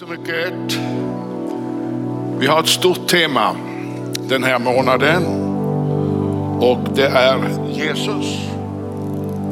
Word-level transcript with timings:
så 0.00 0.06
mycket. 0.06 0.78
Vi 2.38 2.46
har 2.46 2.60
ett 2.60 2.68
stort 2.68 3.08
tema 3.08 3.56
den 4.28 4.44
här 4.44 4.58
månaden 4.58 5.24
och 6.60 6.78
det 6.94 7.06
är 7.06 7.38
Jesus. 7.72 8.38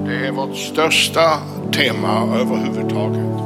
Det 0.06 0.26
är 0.26 0.32
vårt 0.32 0.56
största 0.56 1.38
tema 1.72 2.38
överhuvudtaget. 2.40 3.40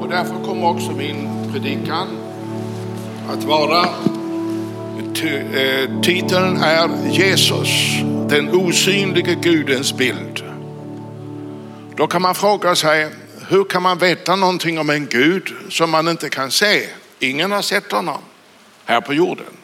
Och 0.00 0.08
därför 0.08 0.44
kommer 0.44 0.68
också 0.68 0.90
min 0.90 1.28
predikan 1.52 2.08
att 3.28 3.44
vara, 3.44 3.80
eh, 5.22 5.60
eh, 5.62 6.00
titeln 6.02 6.56
är 6.56 6.88
Jesus, 7.10 7.68
den 8.28 8.54
osynlige 8.54 9.34
Gudens 9.34 9.96
bild. 9.96 10.42
Då 11.96 12.06
kan 12.06 12.22
man 12.22 12.34
fråga 12.34 12.74
sig, 12.74 13.08
hur 13.48 13.64
kan 13.64 13.82
man 13.82 13.98
veta 13.98 14.36
någonting 14.36 14.78
om 14.78 14.90
en 14.90 15.06
Gud 15.06 15.54
som 15.70 15.90
man 15.90 16.08
inte 16.08 16.28
kan 16.30 16.50
se? 16.50 16.88
Ingen 17.18 17.52
har 17.52 17.62
sett 17.62 17.92
honom 17.92 18.20
här 18.84 19.00
på 19.00 19.14
jorden. 19.14 19.56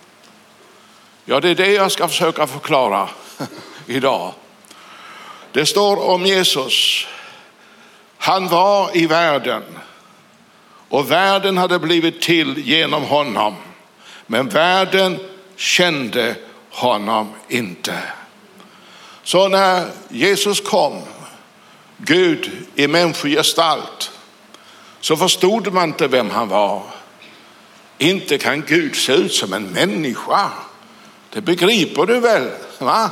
Ja, 1.24 1.41
det 1.41 1.48
är 1.48 1.54
det 1.54 1.73
jag 1.73 1.92
ska 1.92 2.09
försöka 2.09 2.46
förklara 2.46 3.09
idag. 3.87 4.34
Det 5.52 5.66
står 5.66 6.09
om 6.09 6.27
Jesus. 6.27 7.06
Han 8.18 8.48
var 8.48 8.96
i 8.96 9.06
världen 9.06 9.62
och 10.88 11.10
världen 11.10 11.59
hade 11.59 11.78
blivit 11.78 12.23
till 12.23 12.59
genom 12.59 13.02
honom. 13.02 13.54
Men 14.26 14.48
världen 14.48 15.18
kände 15.56 16.37
honom 16.70 17.34
inte. 17.48 17.98
Så 19.23 19.48
när 19.48 19.87
Jesus 20.09 20.60
kom 20.60 21.02
Gud 22.04 22.50
i 22.74 22.86
människogestalt 22.86 24.10
så 25.00 25.16
förstod 25.16 25.72
man 25.72 25.88
inte 25.88 26.09
vem 26.09 26.30
han 26.30 26.48
var. 26.48 26.82
Inte 27.98 28.38
kan 28.38 28.62
Gud 28.66 28.96
se 28.96 29.12
ut 29.12 29.34
som 29.34 29.52
en 29.52 29.62
människa. 29.62 30.51
Det 31.30 31.40
begriper 31.40 32.06
du 32.06 32.21
väl? 32.21 32.51
Va? 32.78 33.10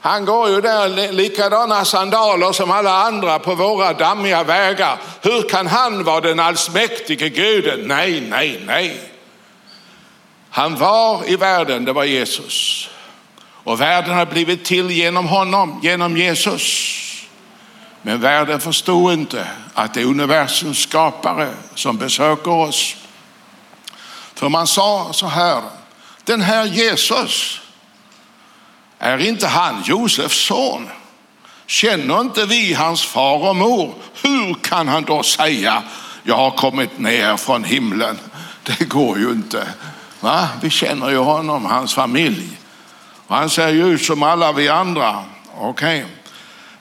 Han 0.00 0.24
går 0.24 0.50
ju 0.50 0.60
där 0.60 1.12
likadana 1.12 1.84
sandaler 1.84 2.52
som 2.52 2.70
alla 2.70 3.02
andra 3.02 3.38
på 3.38 3.54
våra 3.54 3.92
dammiga 3.92 4.42
vägar. 4.44 4.98
Hur 5.22 5.48
kan 5.48 5.66
han 5.66 6.04
vara 6.04 6.20
den 6.20 6.40
allsmäktige 6.40 7.28
guden? 7.28 7.80
Nej, 7.84 8.20
nej, 8.20 8.62
nej. 8.66 9.00
Han 10.50 10.76
var 10.76 11.30
i 11.30 11.36
världen, 11.36 11.84
det 11.84 11.92
var 11.92 12.04
Jesus. 12.04 12.88
Och 13.42 13.80
världen 13.80 14.14
har 14.14 14.26
blivit 14.26 14.64
till 14.64 14.90
genom 14.90 15.26
honom, 15.26 15.80
genom 15.82 16.16
Jesus. 16.16 16.96
Men 18.02 18.20
världen 18.20 18.60
förstod 18.60 19.12
inte 19.12 19.48
att 19.74 19.94
det 19.94 20.00
är 20.00 20.04
universums 20.04 20.78
skapare 20.78 21.54
som 21.74 21.96
besöker 21.96 22.50
oss. 22.50 22.96
För 24.34 24.48
man 24.48 24.66
sa 24.66 25.08
så 25.12 25.26
här, 25.26 25.62
den 26.24 26.40
här 26.40 26.64
Jesus, 26.64 27.60
är 28.98 29.18
inte 29.18 29.46
han 29.46 29.82
Josefs 29.84 30.46
son? 30.46 30.88
Känner 31.66 32.20
inte 32.20 32.46
vi 32.46 32.74
hans 32.74 33.02
far 33.02 33.48
och 33.48 33.56
mor? 33.56 33.94
Hur 34.22 34.54
kan 34.54 34.88
han 34.88 35.04
då 35.04 35.22
säga, 35.22 35.82
jag 36.22 36.36
har 36.36 36.50
kommit 36.50 36.98
ner 36.98 37.36
från 37.36 37.64
himlen? 37.64 38.18
Det 38.62 38.84
går 38.84 39.18
ju 39.18 39.30
inte. 39.30 39.68
Va? 40.20 40.48
Vi 40.62 40.70
känner 40.70 41.10
ju 41.10 41.16
honom, 41.16 41.64
hans 41.64 41.94
familj. 41.94 42.58
Och 43.26 43.36
han 43.36 43.50
ser 43.50 43.68
ju 43.68 43.94
ut 43.94 44.04
som 44.04 44.22
alla 44.22 44.52
vi 44.52 44.68
andra. 44.68 45.24
Okej. 45.58 46.04
Okay. 46.04 46.19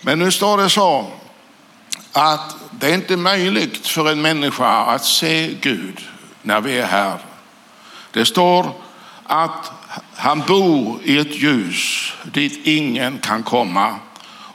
Men 0.02 0.20
nu 0.20 0.32
står 0.32 0.58
det 0.58 0.70
så 0.70 1.12
att 2.12 2.56
det 2.72 2.88
är 2.90 2.94
inte 2.94 3.18
möjligt 3.18 3.88
för 3.88 4.12
en 4.12 4.22
människa 4.22 4.68
att 4.68 5.06
se 5.06 5.54
Gud 5.62 6.02
när 6.42 6.62
vi 6.62 6.78
är 6.78 6.86
här. 6.86 7.18
Det 8.12 8.26
står 8.26 8.72
att 9.24 9.72
han 10.16 10.40
bor 10.42 11.00
i 11.04 11.18
ett 11.18 11.36
ljus 11.36 12.14
dit 12.24 12.68
ingen 12.68 13.18
kan 13.18 13.44
komma 13.44 13.96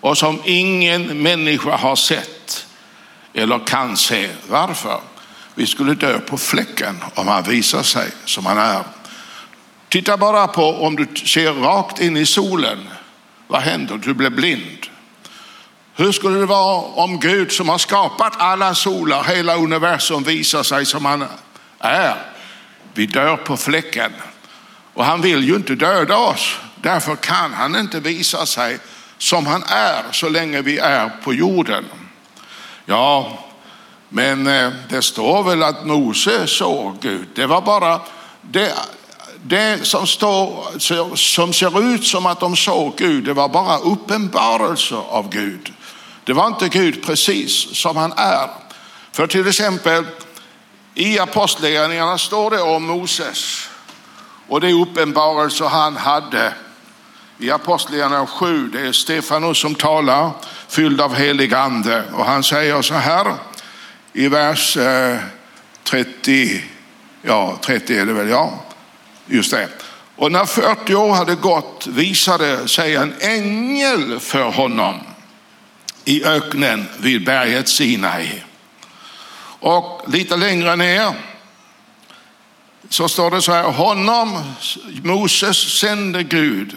och 0.01 0.19
som 0.19 0.41
ingen 0.45 1.23
människa 1.23 1.77
har 1.77 1.97
sett 1.97 2.67
eller 3.35 3.59
kan 3.59 3.97
se. 3.97 4.31
Varför? 4.49 5.01
Vi 5.55 5.67
skulle 5.67 5.95
dö 5.95 6.19
på 6.19 6.39
fläcken 6.39 7.05
om 7.15 7.29
han 7.29 7.43
visar 7.43 7.83
sig 7.83 8.11
som 8.25 8.47
han 8.47 8.59
är. 8.59 8.85
Titta 9.89 10.17
bara 10.17 10.47
på 10.47 10.63
om 10.63 10.97
du 10.97 11.07
ser 11.27 11.53
rakt 11.53 12.01
in 12.01 12.17
i 12.17 12.27
solen. 12.27 12.89
Vad 13.47 13.61
händer? 13.61 13.97
Du 13.97 14.15
blir 14.15 14.31
blind. 14.31 14.87
Hur 15.97 16.13
skulle 16.13 16.39
det 16.39 16.47
vara 16.47 16.83
om 16.83 17.21
Gud 17.21 17.53
som 17.53 17.69
har 17.69 17.79
skapat 17.79 18.33
alla 18.39 18.75
solar, 18.75 19.25
hela 19.25 19.57
universum 19.57 20.23
visar 20.23 20.63
sig 20.63 20.87
som 20.87 21.05
han 21.05 21.25
är? 21.79 22.17
Vi 22.95 23.07
dör 23.07 23.37
på 23.37 23.57
fläcken 23.57 24.13
och 24.95 25.05
han 25.05 25.21
vill 25.21 25.45
ju 25.45 25.57
inte 25.57 25.75
döda 25.75 26.17
oss. 26.17 26.57
Därför 26.77 27.17
kan 27.17 27.53
han 27.53 27.77
inte 27.77 28.01
visa 28.01 28.47
sig 28.47 28.79
som 29.19 29.47
han 29.47 29.63
är 29.63 30.03
så 30.13 30.29
länge 30.29 30.63
vi 30.63 30.79
är 30.79 31.09
på 31.09 31.35
jorden. 31.35 31.85
Ja, 32.87 33.39
men 34.09 34.47
eh, 34.47 34.73
det 34.89 35.03
står 35.03 35.43
väl 35.43 35.63
att 35.63 35.87
Mose 35.87 36.47
såg 36.47 37.01
Gud. 37.01 37.29
Det 37.35 37.47
var 37.47 37.61
bara 37.61 38.01
det, 38.41 38.75
det 39.43 39.87
som, 39.87 40.07
står, 40.07 40.65
som 41.17 41.53
ser 41.53 41.95
ut 41.95 42.05
som 42.05 42.27
att 42.27 42.41
de 42.41 42.57
såg 42.57 42.97
Gud, 42.97 43.25
det 43.25 43.33
var 43.33 43.49
bara 43.49 43.79
uppenbarelser 43.79 45.03
av 45.11 45.29
Gud. 45.29 45.73
Det 46.25 46.33
var 46.33 46.47
inte 46.47 46.69
Gud 46.69 47.07
precis 47.07 47.77
som 47.77 47.97
han 47.97 48.13
är. 48.17 48.51
För 49.13 49.27
till 49.27 49.49
exempel 49.49 50.05
i 50.95 51.19
Apostlagärningarna 51.19 52.19
står 52.19 52.51
det 52.51 52.61
om 52.61 52.87
Moses 52.87 53.69
och 54.49 54.61
det 54.61 54.73
uppenbarelser 54.73 55.65
han 55.65 55.97
hade. 55.97 56.53
I 57.39 57.51
Apostlagärningarna 57.51 58.27
7, 58.27 58.69
det 58.69 58.81
är 58.81 58.93
Stefanus 58.93 59.59
som 59.59 59.75
talar, 59.75 60.31
fylld 60.69 61.01
av 61.01 61.15
helig 61.15 61.55
ande. 61.55 62.05
Och 62.13 62.25
han 62.25 62.43
säger 62.43 62.83
så 62.83 62.95
här 62.95 63.35
i 64.13 64.29
vers 64.29 64.77
eh, 64.77 65.17
30, 65.85 66.63
ja 67.23 67.59
30 67.65 67.99
är 67.99 68.07
det 68.07 68.13
väl, 68.13 68.29
ja, 68.29 68.65
just 69.27 69.51
det. 69.51 69.69
Och 70.17 70.33
när 70.33 70.45
40 70.45 70.95
år 70.95 71.15
hade 71.15 71.35
gått 71.35 71.87
visade 71.87 72.69
sig 72.69 72.95
en 72.95 73.15
ängel 73.21 74.21
för 74.21 74.51
honom 74.51 75.01
i 76.05 76.25
öknen 76.25 76.87
vid 76.99 77.25
berget 77.25 77.69
Sinai. 77.69 78.43
Och 79.61 80.03
lite 80.07 80.37
längre 80.37 80.77
ner 80.77 81.15
så 82.89 83.09
står 83.09 83.31
det 83.31 83.43
så 83.43 83.53
här, 83.53 83.63
honom, 83.63 84.55
Moses 85.03 85.79
sände 85.79 86.23
Gud 86.23 86.77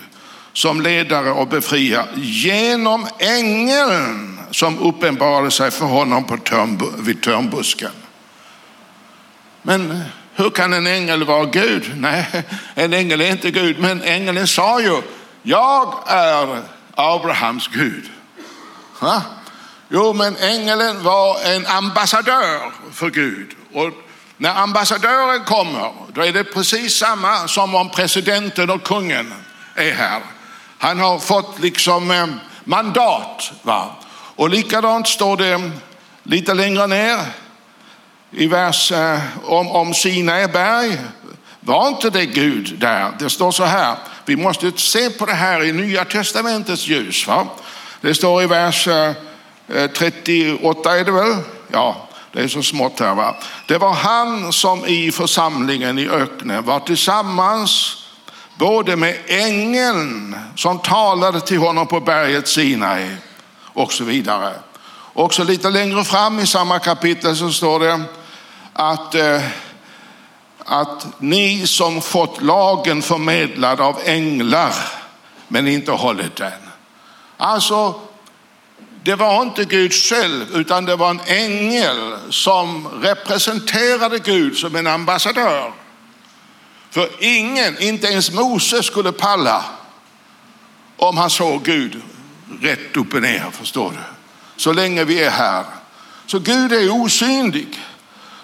som 0.53 0.81
ledare 0.81 1.31
och 1.31 1.47
befriare 1.47 2.07
genom 2.15 3.07
ängeln 3.19 4.39
som 4.51 4.79
uppenbarade 4.79 5.51
sig 5.51 5.71
för 5.71 5.85
honom 5.85 6.23
på 6.23 6.37
törnb 6.37 6.83
vid 6.97 7.21
törnbusken. 7.21 7.91
Men 9.61 10.03
hur 10.35 10.49
kan 10.49 10.73
en 10.73 10.87
ängel 10.87 11.23
vara 11.23 11.45
Gud? 11.45 11.91
Nej, 11.97 12.25
en 12.75 12.93
ängel 12.93 13.21
är 13.21 13.31
inte 13.31 13.51
Gud, 13.51 13.79
men 13.79 14.01
ängeln 14.01 14.47
sa 14.47 14.81
ju, 14.81 15.01
jag 15.43 16.03
är 16.07 16.61
Abrahams 16.95 17.67
Gud. 17.67 18.09
Ha? 18.99 19.21
Jo, 19.89 20.13
men 20.13 20.37
ängeln 20.37 21.03
var 21.03 21.41
en 21.41 21.65
ambassadör 21.65 22.71
för 22.93 23.09
Gud. 23.09 23.55
Och 23.73 23.91
när 24.37 24.55
ambassadören 24.55 25.43
kommer, 25.43 25.93
då 26.13 26.21
är 26.21 26.33
det 26.33 26.43
precis 26.43 26.97
samma 26.97 27.47
som 27.47 27.75
om 27.75 27.89
presidenten 27.89 28.69
och 28.69 28.83
kungen 28.83 29.33
är 29.75 29.91
här. 29.91 30.21
Han 30.77 30.99
har 30.99 31.19
fått 31.19 31.59
liksom 31.59 32.11
eh, 32.11 32.25
mandat. 32.63 33.51
Va? 33.61 33.95
Och 34.35 34.49
likadant 34.49 35.07
står 35.07 35.37
det 35.37 35.71
lite 36.23 36.53
längre 36.53 36.87
ner 36.87 37.19
i 38.31 38.47
vers 38.47 38.91
eh, 38.91 39.19
om, 39.43 39.67
om 39.67 39.93
Sinai 39.93 40.47
berg. 40.47 40.97
Var 41.59 41.87
inte 41.87 42.09
det 42.09 42.25
Gud 42.25 42.79
där? 42.79 43.11
Det 43.19 43.29
står 43.29 43.51
så 43.51 43.63
här, 43.63 43.95
vi 44.25 44.35
måste 44.35 44.71
se 44.75 45.09
på 45.09 45.25
det 45.25 45.33
här 45.33 45.63
i 45.63 45.71
nya 45.71 46.05
testamentets 46.05 46.87
ljus. 46.87 47.27
Va? 47.27 47.47
Det 48.07 48.15
står 48.15 48.43
i 48.43 48.45
vers 48.47 48.87
eh, 48.87 49.11
eh, 49.67 49.91
38 49.91 50.97
är 50.97 51.05
det 51.05 51.11
väl? 51.11 51.37
Ja, 51.71 52.07
det 52.31 52.41
är 52.41 52.47
så 52.47 52.63
smått 52.63 52.99
här 52.99 53.15
va. 53.15 53.35
Det 53.65 53.77
var 53.77 53.93
han 53.93 54.53
som 54.53 54.85
i 54.85 55.11
församlingen 55.11 55.99
i 55.99 56.09
öknen 56.09 56.65
var 56.65 56.79
tillsammans 56.79 58.03
både 58.55 58.95
med 58.95 59.17
ängeln 59.27 60.35
som 60.55 60.79
talade 60.79 61.41
till 61.41 61.57
honom 61.57 61.87
på 61.87 61.99
berget 61.99 62.47
Sinai 62.47 63.15
och 63.61 63.93
så 63.93 64.03
vidare. 64.03 64.53
Också 65.13 65.43
lite 65.43 65.69
längre 65.69 66.03
fram 66.03 66.39
i 66.39 66.47
samma 66.47 66.79
kapitel 66.79 67.35
så 67.35 67.51
står 67.51 67.79
det 67.79 68.03
att, 68.73 69.15
eh, 69.15 69.41
att 70.65 71.07
ni 71.19 71.67
som 71.67 72.01
fått 72.01 72.41
lagen 72.41 73.01
förmedlad 73.01 73.81
av 73.81 73.99
änglar 74.05 74.73
men 75.47 75.67
inte 75.67 75.91
hållit 75.91 76.35
den. 76.35 76.66
Alltså 77.37 78.01
det 79.03 79.15
var 79.15 79.41
inte 79.41 79.65
Gud 79.65 79.93
själv 79.93 80.55
utan 80.55 80.85
det 80.85 80.95
var 80.95 81.09
en 81.09 81.21
ängel 81.25 82.17
som 82.29 82.87
representerade 83.01 84.19
Gud 84.19 84.57
som 84.57 84.75
en 84.75 84.87
ambassadör. 84.87 85.73
För 86.89 87.09
ingen, 87.19 87.81
inte 87.81 88.07
ens 88.07 88.31
Mose 88.31 88.83
skulle 88.83 89.11
palla 89.11 89.65
om 90.97 91.17
han 91.17 91.29
såg 91.29 91.63
Gud 91.63 92.01
rätt 92.61 92.97
upp 92.97 93.13
och 93.13 93.21
ner, 93.21 93.51
förstår 93.51 93.91
du. 93.91 93.97
Så 94.55 94.73
länge 94.73 95.03
vi 95.03 95.23
är 95.23 95.29
här. 95.29 95.65
Så 96.25 96.39
Gud 96.39 96.73
är 96.73 96.89
osynlig. 96.89 97.79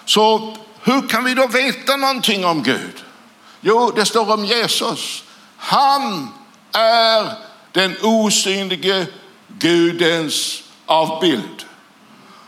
Så 0.04 0.56
hur 0.82 1.08
kan 1.08 1.24
vi 1.24 1.34
då 1.34 1.46
veta 1.46 1.96
någonting 1.96 2.44
om 2.44 2.62
Gud? 2.62 3.04
Jo, 3.60 3.92
det 3.96 4.04
står 4.04 4.32
om 4.32 4.44
Jesus. 4.44 5.24
Han 5.56 6.28
är 6.72 7.32
den 7.74 7.96
osynlige 8.02 9.06
Gudens 9.60 10.62
avbild. 10.86 11.66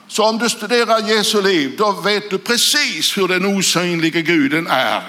Så 0.09 0.23
om 0.23 0.39
du 0.39 0.49
studerar 0.49 1.09
Jesu 1.09 1.43
liv, 1.43 1.75
då 1.79 1.93
vet 1.93 2.31
du 2.31 2.39
precis 2.39 3.19
hur 3.19 3.29
den 3.29 3.57
osynlige 3.59 4.23
guden 4.23 4.67
är. 4.67 5.03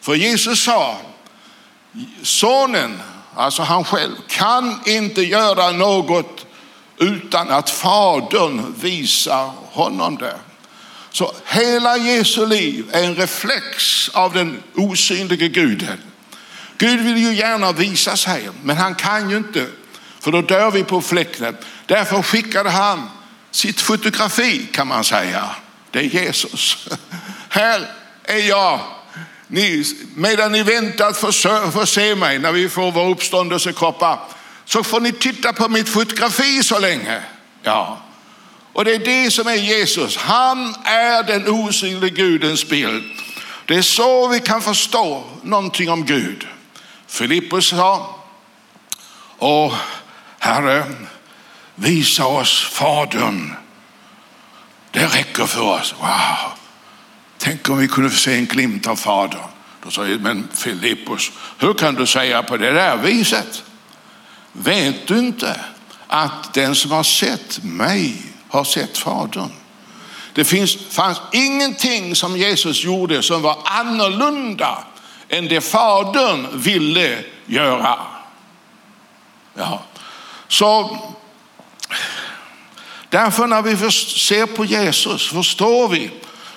För 0.00 0.14
Jesus 0.14 0.64
sa, 0.64 0.96
sonen, 2.22 3.00
alltså 3.34 3.62
han 3.62 3.84
själv, 3.84 4.14
kan 4.28 4.80
inte 4.86 5.22
göra 5.22 5.70
något 5.70 6.46
utan 6.98 7.50
att 7.50 7.70
fadern 7.70 8.74
visar 8.80 9.50
honom 9.70 10.16
det. 10.16 10.36
Så 11.10 11.32
hela 11.46 11.96
Jesu 11.96 12.46
liv 12.46 12.84
är 12.92 13.04
en 13.04 13.14
reflex 13.16 14.08
av 14.08 14.32
den 14.32 14.62
osynlige 14.74 15.48
guden. 15.48 15.98
Gud 16.78 17.00
vill 17.00 17.16
ju 17.18 17.34
gärna 17.34 17.72
visa 17.72 18.16
sig, 18.16 18.48
men 18.62 18.76
han 18.76 18.94
kan 18.94 19.30
ju 19.30 19.36
inte, 19.36 19.66
för 20.20 20.32
då 20.32 20.42
dör 20.42 20.70
vi 20.70 20.84
på 20.84 21.00
fläkten. 21.00 21.56
Därför 21.86 22.22
skickade 22.22 22.70
han 22.70 23.10
sitt 23.50 23.80
fotografi 23.80 24.68
kan 24.72 24.86
man 24.86 25.04
säga. 25.04 25.50
Det 25.90 25.98
är 25.98 26.02
Jesus. 26.02 26.88
Här 27.48 27.86
är 28.24 28.48
jag. 28.48 28.80
Ni, 29.46 29.84
medan 30.14 30.52
ni 30.52 30.62
väntar 30.62 31.08
att 31.08 31.18
få 31.72 31.86
se 31.86 32.14
mig 32.14 32.38
när 32.38 32.52
vi 32.52 32.68
får 32.68 32.92
vår 32.92 33.10
uppståndelsekroppar 33.10 34.18
så 34.64 34.84
får 34.84 35.00
ni 35.00 35.12
titta 35.12 35.52
på 35.52 35.68
mitt 35.68 35.88
fotografi 35.88 36.62
så 36.62 36.78
länge. 36.78 37.22
Ja, 37.62 37.98
och 38.72 38.84
det 38.84 38.94
är 38.94 38.98
det 38.98 39.30
som 39.30 39.46
är 39.46 39.54
Jesus. 39.54 40.16
Han 40.16 40.74
är 40.84 41.22
den 41.22 41.48
osynliga 41.48 42.14
Gudens 42.14 42.68
bild. 42.68 43.04
Det 43.66 43.74
är 43.74 43.82
så 43.82 44.28
vi 44.28 44.40
kan 44.40 44.62
förstå 44.62 45.24
någonting 45.42 45.90
om 45.90 46.04
Gud. 46.04 46.46
Filippus 47.08 47.68
sa, 47.68 48.14
och 49.38 49.72
Herre, 50.38 50.84
visa 51.74 52.26
oss 52.26 52.68
Fadern. 52.72 53.54
Det 54.90 55.06
räcker 55.06 55.46
för 55.46 55.62
oss. 55.62 55.94
Wow. 56.00 56.52
Tänk 57.38 57.68
om 57.68 57.78
vi 57.78 57.88
kunde 57.88 58.10
få 58.10 58.16
se 58.16 58.34
en 58.34 58.46
glimt 58.46 58.86
av 58.86 58.96
Fadern. 58.96 59.40
Då 59.84 59.90
sa 59.90 60.06
jag, 60.06 60.20
men 60.20 60.48
Filippus, 60.54 61.30
hur 61.58 61.74
kan 61.74 61.94
du 61.94 62.06
säga 62.06 62.42
på 62.42 62.56
det 62.56 62.72
där 62.72 62.96
viset? 62.96 63.62
Vet 64.52 65.06
du 65.06 65.18
inte 65.18 65.60
att 66.06 66.54
den 66.54 66.74
som 66.74 66.90
har 66.90 67.02
sett 67.02 67.64
mig 67.64 68.22
har 68.48 68.64
sett 68.64 68.98
Fadern? 68.98 69.50
Det 70.32 70.44
finns, 70.44 70.76
fanns 70.90 71.20
ingenting 71.32 72.14
som 72.14 72.36
Jesus 72.36 72.84
gjorde 72.84 73.22
som 73.22 73.42
var 73.42 73.58
annorlunda 73.64 74.84
än 75.28 75.48
det 75.48 75.60
Fadern 75.60 76.46
ville 76.52 77.24
göra. 77.46 77.98
Ja. 79.54 79.82
Så 80.48 80.98
därför 83.08 83.46
när 83.46 83.62
vi 83.62 83.90
ser 83.92 84.46
på 84.46 84.64
Jesus 84.64 85.30
förstår 85.30 85.88
vi 85.88 86.10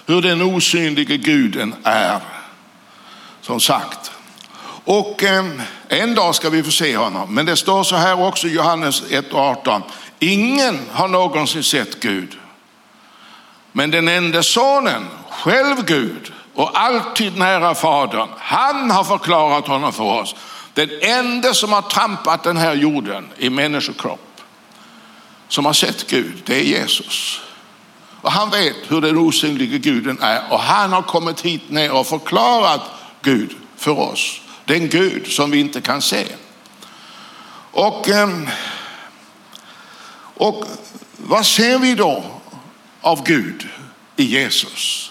hur 0.05 0.21
den 0.21 0.41
osynlige 0.41 1.17
guden 1.17 1.75
är. 1.83 2.19
Som 3.41 3.59
sagt. 3.59 4.11
Och 4.85 5.23
ehm, 5.23 5.61
en 5.87 6.15
dag 6.15 6.35
ska 6.35 6.49
vi 6.49 6.63
få 6.63 6.71
se 6.71 6.97
honom. 6.97 7.33
Men 7.35 7.45
det 7.45 7.55
står 7.55 7.83
så 7.83 7.95
här 7.95 8.21
också 8.25 8.47
i 8.47 8.53
Johannes 8.53 9.03
1.18. 9.03 9.81
Ingen 10.19 10.79
har 10.91 11.07
någonsin 11.07 11.63
sett 11.63 11.99
Gud. 11.99 12.37
Men 13.71 13.91
den 13.91 14.07
enda 14.07 14.43
sonen, 14.43 15.07
själv 15.29 15.85
Gud 15.85 16.33
och 16.53 16.71
alltid 16.73 17.37
nära 17.37 17.75
Fadern, 17.75 18.29
han 18.37 18.91
har 18.91 19.03
förklarat 19.03 19.67
honom 19.67 19.93
för 19.93 20.03
oss. 20.03 20.35
Den 20.73 20.89
enda 21.01 21.53
som 21.53 21.71
har 21.73 21.81
trampat 21.81 22.43
den 22.43 22.57
här 22.57 22.73
jorden 22.73 23.29
i 23.37 23.49
människokropp, 23.49 24.41
som 25.47 25.65
har 25.65 25.73
sett 25.73 26.09
Gud, 26.09 26.41
det 26.45 26.55
är 26.55 26.63
Jesus. 26.63 27.41
Och 28.21 28.31
han 28.31 28.49
vet 28.49 28.75
hur 28.87 29.01
den 29.01 29.17
osynliga 29.17 29.77
guden 29.77 30.17
är 30.21 30.41
och 30.49 30.59
han 30.59 30.93
har 30.93 31.01
kommit 31.01 31.41
hit 31.41 31.69
ner 31.69 31.91
och 31.91 32.07
förklarat 32.07 32.81
Gud 33.21 33.55
för 33.77 33.99
oss. 33.99 34.41
Den 34.65 34.89
Gud 34.89 35.27
som 35.27 35.51
vi 35.51 35.59
inte 35.59 35.81
kan 35.81 36.01
se. 36.01 36.25
Och, 37.71 38.09
ehm, 38.09 38.49
och 40.35 40.65
vad 41.17 41.45
ser 41.45 41.79
vi 41.79 41.95
då 41.95 42.23
av 43.01 43.23
Gud 43.23 43.67
i 44.15 44.23
Jesus? 44.23 45.10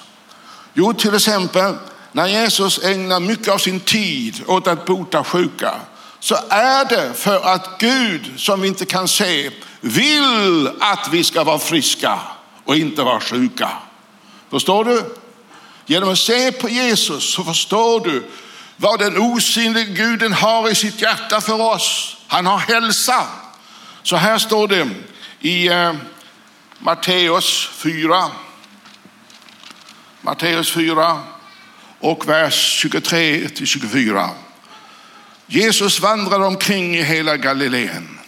Jo, 0.75 0.93
till 0.93 1.15
exempel 1.15 1.75
när 2.13 2.27
Jesus 2.27 2.85
ägnar 2.85 3.21
mycket 3.21 3.49
av 3.49 3.59
sin 3.59 3.81
tid 3.81 4.43
åt 4.47 4.67
att 4.67 4.87
bota 4.87 5.25
sjuka 5.25 5.75
så 6.21 6.37
är 6.49 6.85
det 6.85 7.15
för 7.15 7.55
att 7.55 7.79
Gud 7.79 8.33
som 8.37 8.61
vi 8.61 8.69
inte 8.69 8.87
kan 8.87 9.09
se 9.09 9.51
vill 9.81 10.71
att 10.81 11.09
vi 11.11 11.25
ska 11.25 11.45
vara 11.45 11.59
friska 11.59 12.19
och 12.65 12.77
inte 12.77 13.03
vara 13.03 13.21
sjuka. 13.21 13.71
Förstår 14.51 14.85
du? 14.85 15.15
Genom 15.87 16.09
att 16.13 16.19
se 16.19 16.53
på 16.53 16.69
Jesus 16.69 17.35
så 17.35 17.45
förstår 17.45 18.01
du 18.01 18.31
vad 18.77 18.99
den 18.99 19.19
osynliga 19.19 19.85
guden 19.85 20.33
har 20.33 20.71
i 20.71 20.75
sitt 20.75 21.03
hjärta 21.03 21.41
för 21.41 21.61
oss. 21.61 22.17
Han 22.27 22.47
har 22.47 22.59
hälsa. 22.59 23.27
Så 24.03 24.17
här 24.17 24.39
står 24.39 24.69
det 24.69 24.89
i 25.41 25.69
eh, 25.69 25.93
Matteus 26.79 27.69
4. 27.73 28.31
Matteus 30.21 30.73
4 30.73 31.19
och 32.01 32.29
vers 32.29 32.55
23 32.55 33.49
till 33.49 33.67
24. 33.67 34.31
Jesus 35.47 36.01
vandrade 36.01 36.45
omkring 36.45 36.97
i 36.97 37.03
hela 37.03 37.37
Galileen 37.37 38.19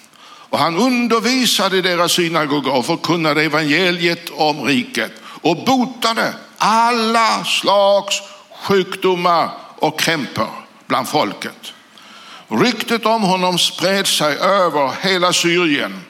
och 0.53 0.59
han 0.59 0.77
undervisade 0.77 1.77
i 1.77 1.81
deras 1.83 2.13
synagogor 2.13 2.75
och 2.75 2.87
förkunnade 2.87 3.43
evangeliet 3.43 4.31
om 4.31 4.65
riket 4.65 5.13
och 5.25 5.65
botade 5.65 6.35
alla 6.59 7.45
slags 7.45 8.23
sjukdomar 8.63 9.51
och 9.79 10.01
krämpor 10.01 10.51
bland 10.87 11.09
folket. 11.09 11.73
Ryktet 12.49 13.07
om 13.07 13.23
honom 13.23 13.59
spred 13.59 14.07
sig 14.07 14.37
över 14.37 14.93
hela 15.03 15.33
Syrien 15.33 16.01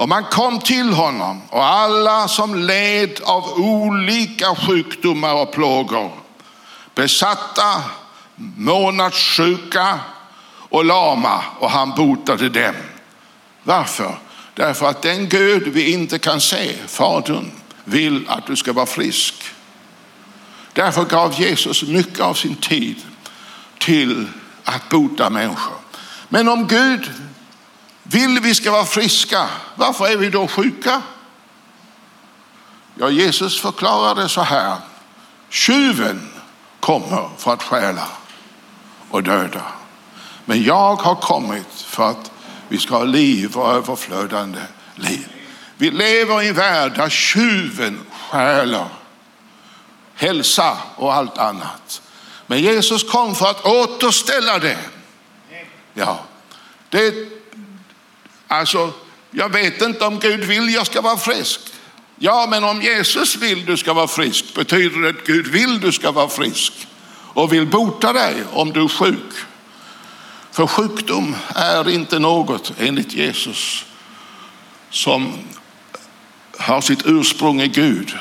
och 0.00 0.08
man 0.08 0.24
kom 0.24 0.60
till 0.60 0.92
honom 0.92 1.42
och 1.48 1.64
alla 1.64 2.28
som 2.28 2.54
led 2.54 3.20
av 3.22 3.52
olika 3.56 4.54
sjukdomar 4.54 5.34
och 5.34 5.52
plågor, 5.52 6.10
besatta, 6.94 7.82
månadssjuka 8.56 10.00
och 10.52 10.84
lama 10.84 11.44
och 11.58 11.70
han 11.70 11.90
botade 11.90 12.48
dem. 12.48 12.74
Varför? 13.62 14.18
Därför 14.54 14.86
att 14.86 15.02
den 15.02 15.28
Gud 15.28 15.68
vi 15.68 15.92
inte 15.92 16.18
kan 16.18 16.40
se, 16.40 16.74
Fadern, 16.86 17.50
vill 17.84 18.28
att 18.28 18.46
du 18.46 18.56
ska 18.56 18.72
vara 18.72 18.86
frisk. 18.86 19.34
Därför 20.72 21.04
gav 21.04 21.40
Jesus 21.40 21.82
mycket 21.82 22.20
av 22.20 22.34
sin 22.34 22.54
tid 22.54 22.96
till 23.78 24.26
att 24.64 24.88
bota 24.88 25.30
människor. 25.30 25.76
Men 26.28 26.48
om 26.48 26.66
Gud 26.66 27.10
vill 28.02 28.40
vi 28.40 28.54
ska 28.54 28.70
vara 28.70 28.84
friska, 28.84 29.48
varför 29.74 30.06
är 30.06 30.16
vi 30.16 30.30
då 30.30 30.48
sjuka? 30.48 31.02
Ja, 32.94 33.10
Jesus 33.10 33.60
förklarade 33.60 34.28
så 34.28 34.40
här. 34.40 34.76
Tjuven 35.48 36.30
kommer 36.80 37.30
för 37.38 37.52
att 37.52 37.62
stjäla 37.62 38.08
och 39.10 39.22
döda. 39.22 39.64
Men 40.44 40.62
jag 40.62 40.96
har 40.96 41.14
kommit 41.14 41.72
för 41.72 42.10
att 42.10 42.30
vi 42.68 42.78
ska 42.78 42.96
ha 42.96 43.04
liv 43.04 43.56
och 43.56 43.72
överflödande 43.72 44.60
liv. 44.94 45.28
Vi 45.76 45.90
lever 45.90 46.42
i 46.42 46.48
en 46.48 46.54
värld 46.54 46.92
där 46.96 47.08
tjuven 47.08 48.00
stjäler 48.30 48.86
hälsa 50.14 50.76
och 50.96 51.14
allt 51.14 51.38
annat. 51.38 52.02
Men 52.46 52.60
Jesus 52.60 53.10
kom 53.10 53.34
för 53.34 53.50
att 53.50 53.66
återställa 53.66 54.58
det. 54.58 54.78
Ja, 55.94 56.20
det, 56.88 57.14
alltså, 58.50 58.92
jag 59.30 59.52
vet 59.52 59.82
inte 59.82 60.04
om 60.04 60.18
Gud 60.18 60.40
vill 60.40 60.74
jag 60.74 60.86
ska 60.86 61.00
vara 61.00 61.16
frisk. 61.16 61.60
Ja, 62.18 62.46
men 62.50 62.64
om 62.64 62.82
Jesus 62.82 63.36
vill 63.36 63.66
du 63.66 63.76
ska 63.76 63.92
vara 63.92 64.08
frisk 64.08 64.54
betyder 64.54 65.00
det 65.00 65.08
att 65.08 65.26
Gud 65.26 65.46
vill 65.46 65.80
du 65.80 65.92
ska 65.92 66.10
vara 66.10 66.28
frisk 66.28 66.72
och 67.12 67.52
vill 67.52 67.66
bota 67.66 68.12
dig 68.12 68.34
om 68.52 68.72
du 68.72 68.84
är 68.84 68.88
sjuk. 68.88 69.34
För 70.52 70.66
sjukdom 70.66 71.36
är 71.54 71.88
inte 71.88 72.18
något 72.18 72.72
enligt 72.78 73.12
Jesus 73.12 73.84
som 74.90 75.32
har 76.58 76.80
sitt 76.80 77.06
ursprung 77.06 77.60
i 77.60 77.68
Gud. 77.68 78.12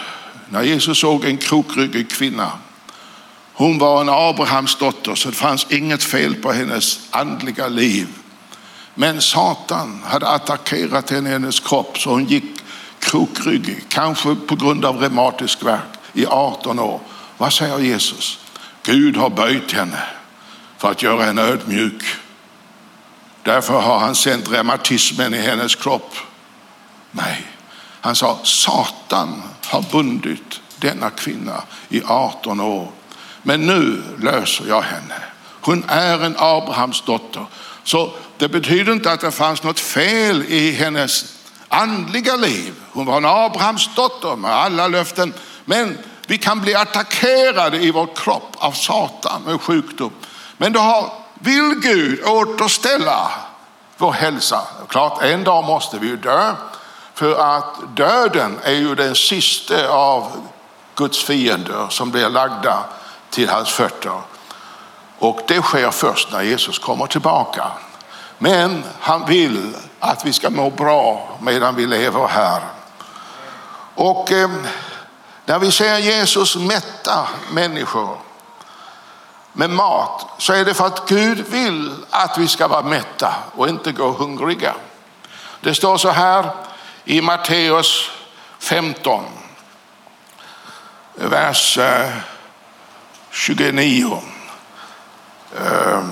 När 0.50 0.63
Jesus 0.63 1.00
såg 1.00 1.25
en 1.25 1.38
krokryggig 1.38 2.09
kvinna, 2.09 2.51
hon 3.53 3.77
var 3.77 4.01
en 4.01 4.09
Abrahams 4.09 4.75
dotter 4.75 5.15
så 5.15 5.29
det 5.29 5.36
fanns 5.36 5.67
inget 5.69 6.03
fel 6.03 6.36
på 6.36 6.51
hennes 6.51 7.00
andliga 7.09 7.67
liv. 7.67 8.07
Men 8.96 9.22
Satan 9.22 10.03
hade 10.05 10.27
attackerat 10.27 11.10
henne 11.10 11.29
i 11.29 11.31
hennes 11.31 11.60
kropp 11.60 11.98
så 11.98 12.10
hon 12.10 12.25
gick 12.25 12.62
krokryggig, 13.00 13.86
kanske 13.89 14.36
på 14.36 14.55
grund 14.55 14.86
av 14.86 14.98
reumatisk 14.98 15.63
värk 15.63 16.00
i 16.13 16.25
18 16.25 16.79
år. 16.79 17.00
Vad 17.38 17.53
säger 17.53 17.79
Jesus? 17.79 18.39
Gud 18.84 19.17
har 19.17 19.29
böjt 19.29 19.72
henne 19.72 20.03
för 20.77 20.91
att 20.91 21.03
göra 21.03 21.24
henne 21.24 21.41
ödmjuk. 21.41 22.03
Därför 23.43 23.81
har 23.81 24.00
han 24.00 24.15
sänt 24.15 24.51
reumatismen 24.51 25.34
i 25.34 25.38
hennes 25.38 25.75
kropp. 25.75 26.15
Nej, 27.12 27.48
han 28.01 28.15
sa 28.15 28.39
Satan 28.43 29.43
har 29.65 29.86
bundit 29.91 30.62
denna 30.77 31.10
kvinna 31.10 31.63
i 31.89 32.01
18 32.05 32.60
år. 32.60 32.91
Men 33.43 33.62
nu 33.62 34.03
löser 34.19 34.65
jag 34.67 34.81
henne. 34.81 35.15
Hon 35.62 35.84
är 35.88 36.25
en 36.25 36.36
Abrahams 36.38 37.01
dotter. 37.01 37.46
Så 37.84 38.13
det 38.39 38.50
betyder 38.50 38.93
inte 38.93 39.12
att 39.12 39.22
det 39.22 39.31
fanns 39.31 39.63
något 39.63 39.79
fel 39.79 40.43
i 40.48 40.72
hennes 40.72 41.25
andliga 41.67 42.36
liv. 42.36 42.74
Hon 42.91 43.05
var 43.05 43.17
en 43.17 43.25
Abrahams 43.25 43.96
dotter 43.96 44.36
med 44.36 44.51
alla 44.51 44.88
löften. 44.88 45.34
Men 45.65 45.98
vi 46.27 46.38
kan 46.38 46.62
bli 46.62 46.75
attackerade 46.75 47.77
i 47.77 47.91
vår 47.91 48.08
kropp 48.15 48.55
av 48.58 48.72
Satan 48.72 49.41
med 49.41 49.62
sjukdom. 49.62 50.12
Men 50.58 50.74
då 50.74 50.79
har, 50.79 51.12
vill 51.34 51.75
Gud 51.81 52.24
återställa 52.25 53.31
vår 53.98 54.12
hälsa. 54.12 54.62
Klart, 54.88 55.24
en 55.24 55.43
dag 55.43 55.63
måste 55.63 56.00
vi 56.00 56.08
ju 56.08 56.17
dö. 56.17 56.53
För 57.13 57.58
att 57.58 57.96
döden 57.96 58.60
är 58.63 58.74
ju 58.74 58.96
den 58.96 59.15
sista 59.15 59.89
av 59.89 60.48
Guds 60.96 61.24
fiender 61.24 61.88
som 61.89 62.12
blir 62.12 62.29
lagda 62.29 62.84
till 63.29 63.50
hans 63.50 63.69
fötter. 63.69 64.22
Och 65.19 65.39
det 65.48 65.62
sker 65.62 65.91
först 65.91 66.31
när 66.31 66.41
Jesus 66.41 66.79
kommer 66.79 67.08
tillbaka. 67.08 67.72
Men 68.41 68.84
han 69.00 69.25
vill 69.25 69.75
att 70.00 70.25
vi 70.25 70.34
ska 70.34 70.50
må 70.50 70.69
bra 70.69 71.38
medan 71.41 71.75
vi 71.75 71.86
lever 71.86 72.27
här. 72.27 72.62
Och 73.96 74.31
eh, 74.31 74.50
när 75.46 75.60
vi 75.60 75.72
ser 75.72 75.98
Jesus 75.98 76.55
mätta 76.55 77.27
människor 77.51 78.17
med 79.53 79.69
mat 79.69 80.25
så 80.38 80.53
är 80.53 80.65
det 80.65 80.74
för 80.74 80.86
att 80.86 81.10
Gud 81.10 81.48
vill 81.48 81.96
att 82.10 82.38
vi 82.38 82.48
ska 82.48 82.67
vara 82.67 82.81
mätta 82.81 83.36
och 83.55 83.69
inte 83.69 83.91
gå 83.91 84.12
hungriga. 84.12 84.75
Det 85.62 85.75
står 85.75 85.98
så 85.98 86.10
här 86.10 86.51
i 87.03 87.22
Matteus 87.22 88.12
15, 88.60 89.24
vers 91.15 91.79
29. 93.31 94.22
Eh, 95.58 96.03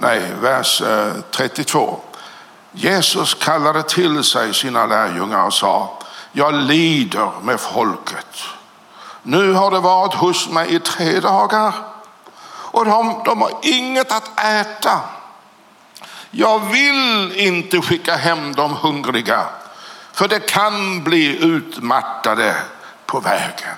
nej, 0.00 0.32
vers 0.40 0.80
eh, 0.82 1.12
32. 1.30 2.00
Jesus 2.72 3.34
kallade 3.34 3.82
till 3.82 4.24
sig 4.24 4.54
sina 4.54 4.86
lärjungar 4.86 5.46
och 5.46 5.54
sa, 5.54 5.98
jag 6.32 6.54
lider 6.54 7.30
med 7.42 7.60
folket. 7.60 8.36
Nu 9.22 9.52
har 9.52 9.70
det 9.70 9.80
varit 9.80 10.14
hos 10.14 10.48
mig 10.48 10.74
i 10.74 10.78
tre 10.78 11.20
dagar 11.20 11.74
och 12.72 12.84
de, 12.84 13.22
de 13.24 13.40
har 13.40 13.52
inget 13.62 14.12
att 14.12 14.40
äta. 14.40 15.00
Jag 16.30 16.58
vill 16.58 17.32
inte 17.36 17.80
skicka 17.80 18.16
hem 18.16 18.54
de 18.54 18.74
hungriga 18.74 19.46
för 20.12 20.28
det 20.28 20.40
kan 20.40 21.04
bli 21.04 21.44
utmattade 21.44 22.56
på 23.06 23.20
vägen. 23.20 23.76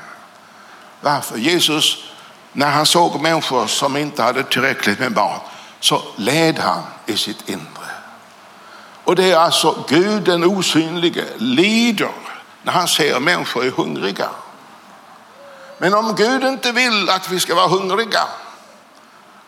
Varför? 1.00 1.38
Jesus, 1.38 1.96
när 2.52 2.70
han 2.70 2.86
såg 2.86 3.20
människor 3.20 3.66
som 3.66 3.96
inte 3.96 4.22
hade 4.22 4.42
tillräckligt 4.42 4.98
med 4.98 5.12
mat 5.12 5.51
så 5.82 6.02
led 6.16 6.58
han 6.58 6.82
i 7.06 7.16
sitt 7.16 7.48
inre. 7.48 7.90
Och 9.04 9.16
det 9.16 9.32
är 9.32 9.36
alltså 9.36 9.84
Gud 9.88 10.22
den 10.22 10.44
osynlige 10.44 11.24
lider 11.36 12.10
när 12.62 12.72
han 12.72 12.88
ser 12.88 13.20
människor 13.20 13.64
är 13.64 13.70
hungriga. 13.70 14.28
Men 15.78 15.94
om 15.94 16.14
Gud 16.14 16.44
inte 16.44 16.72
vill 16.72 17.10
att 17.10 17.28
vi 17.30 17.40
ska 17.40 17.54
vara 17.54 17.68
hungriga, 17.68 18.24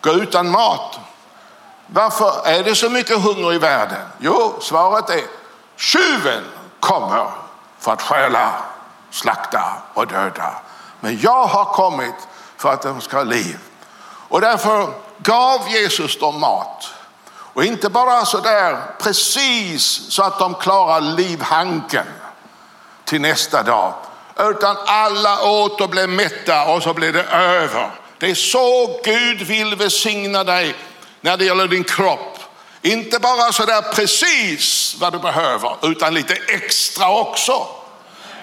gå 0.01 0.11
utan 0.11 0.51
mat, 0.51 0.99
varför 1.87 2.47
är 2.47 2.63
det 2.63 2.75
så 2.75 2.89
mycket 2.89 3.23
hunger 3.23 3.53
i 3.53 3.57
världen? 3.57 4.07
Jo, 4.19 4.57
svaret 4.61 5.09
är 5.09 5.23
tjuven 5.75 6.43
kommer 6.79 7.31
för 7.79 7.91
att 7.91 8.01
stjäla, 8.01 8.53
slakta 9.11 9.63
och 9.93 10.07
döda. 10.07 10.53
Men 10.99 11.19
jag 11.19 11.45
har 11.45 11.65
kommit 11.65 12.15
för 12.57 12.73
att 12.73 12.81
de 12.81 13.01
ska 13.01 13.17
ha 13.17 13.23
liv. 13.23 13.59
Och 14.27 14.41
därför 14.41 14.93
gav 15.17 15.69
Jesus 15.69 16.19
dem 16.19 16.39
mat. 16.39 16.93
Och 17.27 17.65
inte 17.65 17.89
bara 17.89 18.25
så 18.25 18.37
där 18.37 18.77
precis 18.99 20.01
så 20.09 20.23
att 20.23 20.39
de 20.39 20.55
klarar 20.55 21.01
livhanken 21.01 22.05
till 23.05 23.21
nästa 23.21 23.63
dag. 23.63 23.93
Utan 24.39 24.77
alla 24.85 25.43
åt 25.43 25.81
och 25.81 25.89
blev 25.89 26.09
mätta 26.09 26.65
och 26.65 26.83
så 26.83 26.93
blev 26.93 27.13
det 27.13 27.23
över. 27.23 27.91
Det 28.17 28.29
är 28.29 28.35
så 28.35 28.99
Gud 29.03 29.41
vill 29.41 29.75
välsigna 29.75 30.43
dig 30.43 30.75
när 31.21 31.37
det 31.37 31.45
gäller 31.45 31.67
din 31.67 31.83
kropp. 31.83 32.39
Inte 32.81 33.19
bara 33.19 33.51
så 33.51 33.65
där 33.65 33.81
precis 33.81 34.95
vad 34.99 35.13
du 35.13 35.19
behöver 35.19 35.75
utan 35.81 36.13
lite 36.13 36.33
extra 36.47 37.09
också. 37.09 37.67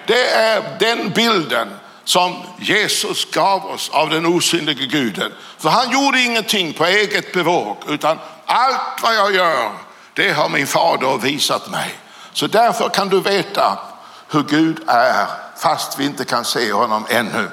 Det 0.07 0.29
är 0.29 0.77
den 0.79 1.09
bilden 1.09 1.79
som 2.05 2.35
Jesus 2.59 3.25
gav 3.25 3.65
oss 3.65 3.89
av 3.89 4.09
den 4.09 4.25
osynlige 4.25 4.85
guden. 4.85 5.33
För 5.57 5.69
han 5.69 5.91
gjorde 5.91 6.21
ingenting 6.21 6.73
på 6.73 6.85
eget 6.85 7.33
bevåg 7.33 7.77
utan 7.87 8.19
allt 8.45 9.01
vad 9.03 9.15
jag 9.15 9.35
gör 9.35 9.71
det 10.13 10.31
har 10.31 10.49
min 10.49 10.67
fader 10.67 11.17
visat 11.17 11.69
mig. 11.69 11.95
Så 12.33 12.47
därför 12.47 12.89
kan 12.89 13.09
du 13.09 13.21
veta 13.21 13.79
hur 14.29 14.43
Gud 14.43 14.83
är 14.87 15.27
fast 15.57 15.99
vi 15.99 16.05
inte 16.05 16.25
kan 16.25 16.45
se 16.45 16.71
honom 16.71 17.05
ännu 17.09 17.49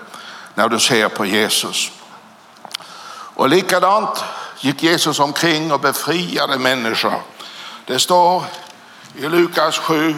när 0.54 0.68
du 0.68 0.78
ser 0.78 1.08
på 1.08 1.26
Jesus. 1.26 1.90
Och 3.34 3.48
likadant 3.48 4.24
gick 4.60 4.82
Jesus 4.82 5.20
omkring 5.20 5.72
och 5.72 5.80
befriade 5.80 6.58
människor. 6.58 7.22
Det 7.84 7.98
står 7.98 8.44
i 9.14 9.28
Lukas 9.28 9.78
7 9.78 10.14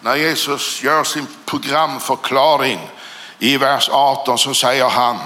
när 0.00 0.16
Jesus 0.16 0.82
gör 0.82 1.04
sin 1.04 1.26
programförklaring 1.44 2.90
i 3.38 3.56
vers 3.56 3.88
18 3.92 4.38
så 4.38 4.54
säger 4.54 4.88
han 4.88 5.18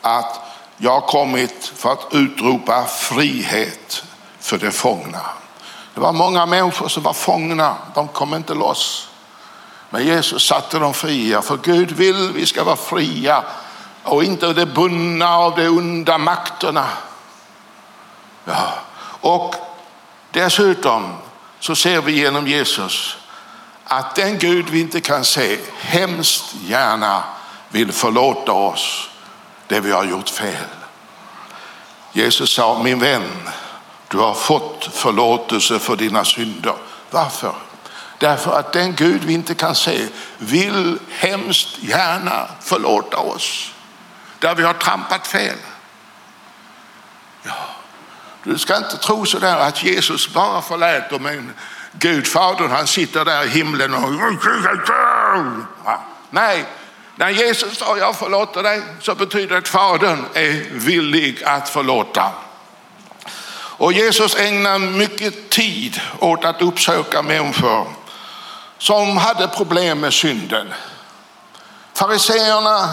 att 0.00 0.40
jag 0.76 0.92
har 0.92 1.00
kommit 1.00 1.72
för 1.76 1.92
att 1.92 2.06
utropa 2.10 2.84
frihet 2.84 4.02
för 4.40 4.58
de 4.58 4.70
fångna. 4.70 5.20
Det 5.94 6.00
var 6.00 6.12
många 6.12 6.46
människor 6.46 6.88
som 6.88 7.02
var 7.02 7.12
fångna, 7.12 7.76
de 7.94 8.08
kom 8.08 8.34
inte 8.34 8.54
loss. 8.54 9.08
Men 9.90 10.06
Jesus 10.06 10.46
satte 10.46 10.78
dem 10.78 10.94
fria, 10.94 11.42
för 11.42 11.56
Gud 11.56 11.92
vill 11.92 12.32
vi 12.32 12.46
ska 12.46 12.64
vara 12.64 12.76
fria 12.76 13.44
och 14.02 14.24
inte 14.24 14.52
det 14.52 14.66
bundna 14.66 15.36
av 15.36 15.56
de 15.56 15.68
onda 15.68 16.18
makterna. 16.18 16.86
Ja. 18.44 18.72
Och 19.20 19.54
dessutom 20.30 21.14
så 21.60 21.76
ser 21.76 22.00
vi 22.00 22.12
genom 22.12 22.46
Jesus 22.46 23.16
att 23.84 24.14
den 24.14 24.38
Gud 24.38 24.68
vi 24.68 24.80
inte 24.80 25.00
kan 25.00 25.24
se 25.24 25.58
hemskt 25.80 26.54
gärna 26.66 27.22
vill 27.76 27.92
förlåta 27.92 28.52
oss 28.52 29.10
det 29.66 29.80
vi 29.80 29.92
har 29.92 30.04
gjort 30.04 30.28
fel. 30.28 30.66
Jesus 32.12 32.54
sa, 32.54 32.82
min 32.82 32.98
vän, 32.98 33.48
du 34.08 34.18
har 34.18 34.34
fått 34.34 34.88
förlåtelse 34.92 35.78
för 35.78 35.96
dina 35.96 36.24
synder. 36.24 36.74
Varför? 37.10 37.54
Därför 38.18 38.58
att 38.58 38.72
den 38.72 38.94
Gud 38.94 39.24
vi 39.24 39.32
inte 39.32 39.54
kan 39.54 39.74
se 39.74 40.08
vill 40.38 40.98
hemskt 41.10 41.78
gärna 41.78 42.48
förlåta 42.60 43.16
oss 43.16 43.72
där 44.38 44.54
vi 44.54 44.62
har 44.62 44.74
trampat 44.74 45.26
fel. 45.26 45.58
Ja. 47.42 47.52
Du 48.42 48.58
ska 48.58 48.76
inte 48.76 48.96
tro 48.96 49.26
sådär 49.26 49.56
att 49.56 49.84
Jesus 49.84 50.32
bara 50.32 50.62
förlät 50.62 51.10
dem, 51.10 51.22
men 51.22 51.52
Gud 51.92 52.26
Fadern 52.26 52.70
han 52.70 52.86
sitter 52.86 53.24
där 53.24 53.44
i 53.44 53.48
himlen 53.48 53.94
och... 53.94 54.10
Nej, 56.30 56.66
när 57.16 57.30
Jesus 57.30 57.78
sa 57.78 57.98
jag 57.98 58.16
förlåter 58.16 58.62
dig 58.62 58.82
så 59.00 59.14
betyder 59.14 59.48
det 59.48 59.58
att 59.58 59.68
Fadern 59.68 60.24
är 60.34 60.66
villig 60.70 61.44
att 61.44 61.68
förlåta. 61.68 62.32
Och 63.78 63.92
Jesus 63.92 64.36
ägnar 64.36 64.78
mycket 64.78 65.50
tid 65.50 66.00
åt 66.18 66.44
att 66.44 66.62
uppsöka 66.62 67.22
människor 67.22 67.86
som 68.78 69.16
hade 69.16 69.48
problem 69.48 70.00
med 70.00 70.12
synden. 70.12 70.72
Fariseerna, 71.94 72.88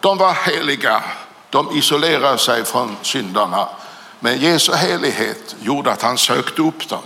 de 0.00 0.18
var 0.18 0.32
heliga, 0.32 1.02
de 1.50 1.76
isolerade 1.76 2.38
sig 2.38 2.64
från 2.64 2.96
syndarna. 3.02 3.68
Men 4.20 4.40
Jesu 4.40 4.74
helighet 4.74 5.56
gjorde 5.60 5.92
att 5.92 6.02
han 6.02 6.18
sökte 6.18 6.62
upp 6.62 6.88
dem. 6.88 7.02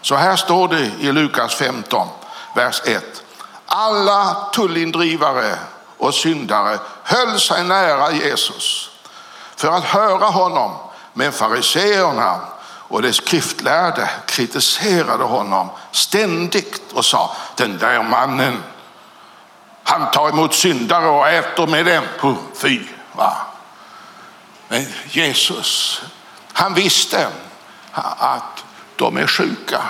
Så 0.00 0.14
här 0.14 0.36
står 0.36 0.68
det 0.68 0.90
i 1.00 1.12
Lukas 1.12 1.54
15, 1.54 2.08
vers 2.54 2.82
1. 2.84 3.22
Alla 3.66 4.48
tullindrivare 4.52 5.58
och 5.98 6.14
syndare 6.14 6.78
höll 7.02 7.40
sig 7.40 7.64
nära 7.64 8.12
Jesus 8.12 8.90
för 9.56 9.68
att 9.68 9.84
höra 9.84 10.26
honom. 10.26 10.76
Men 11.12 11.32
fariseerna 11.32 12.40
och 12.88 13.02
de 13.02 13.12
skriftlärde 13.12 14.10
kritiserade 14.26 15.24
honom 15.24 15.68
ständigt 15.92 16.92
och 16.92 17.04
sa 17.04 17.36
den 17.56 17.78
där 17.78 18.02
mannen 18.02 18.62
han 19.82 20.10
tar 20.10 20.28
emot 20.28 20.54
syndare 20.54 21.06
och 21.06 21.28
äter 21.28 21.66
med 21.66 21.86
dem. 21.86 22.36
Fy! 22.54 22.80
Va? 23.12 23.36
Men 24.68 24.86
Jesus, 25.08 26.02
han 26.52 26.74
visste 26.74 27.28
att 27.92 28.64
de 28.96 29.16
är 29.16 29.26
sjuka. 29.26 29.82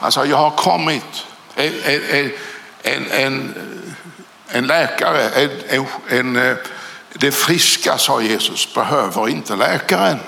Alltså 0.00 0.26
jag 0.26 0.36
har 0.36 0.50
kommit, 0.50 1.26
en, 1.54 1.72
en, 1.84 2.32
en, 2.82 3.10
en, 3.10 3.54
en 4.48 4.66
läkare, 4.66 5.48
en, 5.68 5.86
en, 6.08 6.36
eh, 6.36 6.56
det 7.12 7.32
friska 7.32 7.98
sa 7.98 8.20
Jesus 8.20 8.74
behöver 8.74 9.28
inte 9.28 9.56
läkaren 9.56 10.20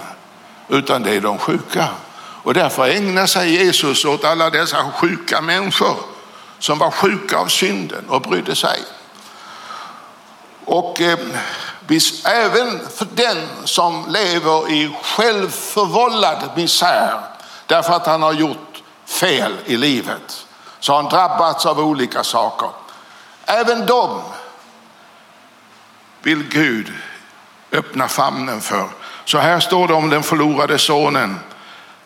utan 0.69 1.03
det 1.03 1.11
är 1.11 1.21
de 1.21 1.39
sjuka. 1.39 1.89
Och 2.19 2.55
därför 2.55 2.89
ägnar 2.89 3.27
sig 3.27 3.65
Jesus 3.65 4.05
åt 4.05 4.25
alla 4.25 4.51
dessa 4.51 4.93
sjuka 4.93 5.41
människor 5.41 5.97
som 6.59 6.79
var 6.79 6.91
sjuka 6.91 7.39
av 7.39 7.47
synden 7.47 8.05
och 8.09 8.23
brydde 8.23 8.57
sig. 8.57 8.79
Och 10.65 11.01
eh, 11.01 11.19
även 12.25 12.81
för 12.97 13.07
den 13.15 13.47
som 13.65 14.05
lever 14.09 14.71
i 14.73 14.97
självförvållad 15.03 16.51
misär 16.57 17.21
därför 17.67 17.93
att 17.93 18.07
han 18.07 18.23
har 18.23 18.33
gjort 18.33 18.83
fel 19.07 19.57
i 19.65 19.77
livet 19.77 20.47
så 20.81 20.93
har 20.93 21.03
han 21.03 21.11
drabbats 21.11 21.67
av 21.67 21.81
olika 21.81 22.25
saker. 22.25 22.69
Även 23.47 23.87
dem 23.87 24.21
vill 26.23 26.49
Gud 26.49 26.93
öppna 27.73 28.09
famnen 28.09 28.61
för. 28.61 28.89
Så 29.25 29.39
här 29.39 29.61
står 29.61 29.89
det 29.89 29.95
om 29.95 30.11
den 30.11 30.23
förlorade 30.23 30.79
sonen. 30.79 31.41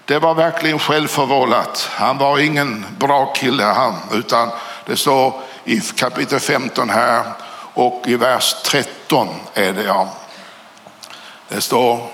Det 0.04 0.18
var 0.18 0.34
verkligen 0.34 0.78
självförvållat. 0.78 1.90
Han 1.92 2.18
var 2.18 2.38
ingen 2.38 2.86
bra 2.98 3.32
kille 3.32 3.64
han, 3.64 3.94
utan 4.12 4.50
det 4.86 4.96
står 4.96 5.34
i 5.64 5.80
kapitel 5.80 6.40
15 6.40 6.90
här 6.90 7.24
och 7.74 8.02
i 8.06 8.16
vers 8.16 8.54
13 8.64 9.28
är 9.54 9.72
det 9.72 9.82
ja. 9.82 10.08
Det 11.48 11.60
står 11.60 12.10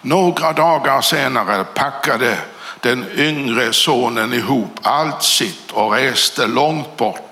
några 0.00 0.52
dagar 0.52 1.00
senare 1.00 1.64
packade 1.64 2.38
den 2.80 3.06
yngre 3.14 3.72
sonen 3.72 4.32
ihop 4.32 4.80
allt 4.82 5.22
sitt 5.22 5.70
och 5.70 5.92
reste 5.92 6.46
långt 6.46 6.96
bort 6.96 7.27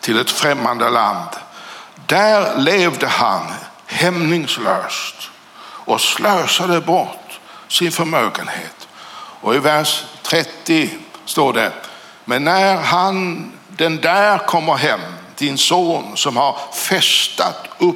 till 0.00 0.18
ett 0.18 0.30
främmande 0.30 0.90
land. 0.90 1.28
Där 2.06 2.58
levde 2.58 3.06
han 3.06 3.46
hämningslöst 3.86 5.30
och 5.60 6.00
slösade 6.00 6.80
bort 6.80 7.40
sin 7.68 7.92
förmögenhet. 7.92 8.88
Och 9.40 9.54
i 9.54 9.58
vers 9.58 10.04
30 10.22 10.90
står 11.24 11.52
det, 11.52 11.72
men 12.24 12.44
när 12.44 12.76
han, 12.76 13.52
den 13.68 13.96
där 14.00 14.38
kommer 14.38 14.74
hem, 14.74 15.00
din 15.36 15.58
son 15.58 16.16
som 16.16 16.36
har 16.36 16.58
festat 16.72 17.68
upp 17.78 17.94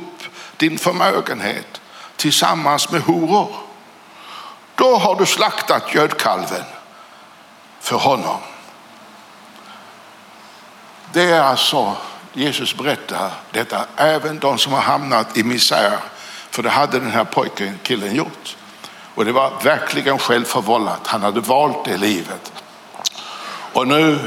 din 0.56 0.78
förmögenhet 0.78 1.80
tillsammans 2.16 2.90
med 2.90 3.02
horor, 3.02 3.54
då 4.75 4.97
har 4.97 5.14
du 5.14 5.26
slaktat 5.26 5.94
gödkalven 5.94 6.64
för 7.80 7.97
honom. 7.97 8.38
Det 11.12 11.23
är 11.23 11.40
alltså, 11.40 11.97
Jesus 12.33 12.76
berättar 12.76 13.31
detta, 13.50 13.85
även 13.97 14.38
de 14.38 14.59
som 14.59 14.73
har 14.73 14.81
hamnat 14.81 15.37
i 15.37 15.45
misär 15.45 15.99
för 16.50 16.62
det 16.62 16.71
hade 16.71 16.99
den 16.99 17.11
här 17.11 17.25
pojken, 17.25 17.78
killen 17.83 18.14
gjort. 18.14 18.57
Och 19.14 19.25
det 19.25 19.33
var 19.33 19.52
verkligen 19.62 20.18
självförvållat. 20.18 21.07
Han 21.07 21.22
hade 21.22 21.40
valt 21.40 21.85
det 21.85 21.96
livet. 21.96 22.53
Och 23.72 23.88
nu 23.88 24.18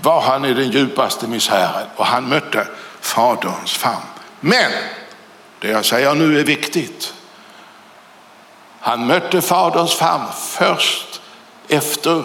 var 0.00 0.20
han 0.20 0.44
i 0.44 0.54
den 0.54 0.70
djupaste 0.70 1.26
misären 1.26 1.86
och 1.96 2.06
han 2.06 2.28
mötte 2.28 2.66
faderns 3.00 3.72
famn. 3.72 4.06
Men 4.40 4.72
det 5.58 5.68
jag 5.68 5.84
säger 5.84 6.14
nu 6.14 6.40
är 6.40 6.44
viktigt. 6.44 7.14
Han 8.80 9.06
mötte 9.06 9.42
faderns 9.42 9.94
famn 9.94 10.26
först 10.34 11.20
efter 11.68 12.24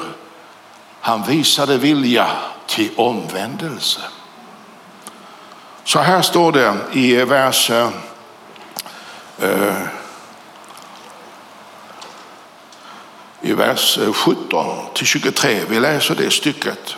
han 1.04 1.24
visade 1.24 1.78
vilja 1.78 2.28
till 2.68 2.92
omvändelse. 2.96 4.02
Så 5.84 6.00
här 6.00 6.22
står 6.22 6.52
det 6.52 6.78
i 6.94 7.16
vers 7.16 7.72
Eh, 9.38 9.76
i 13.42 13.54
vers 13.54 13.98
eh, 13.98 14.14
17 14.14 14.66
till 14.94 15.06
23. 15.06 15.62
Vi 15.70 15.80
läser 15.80 16.16
det 16.16 16.32
stycket. 16.32 16.96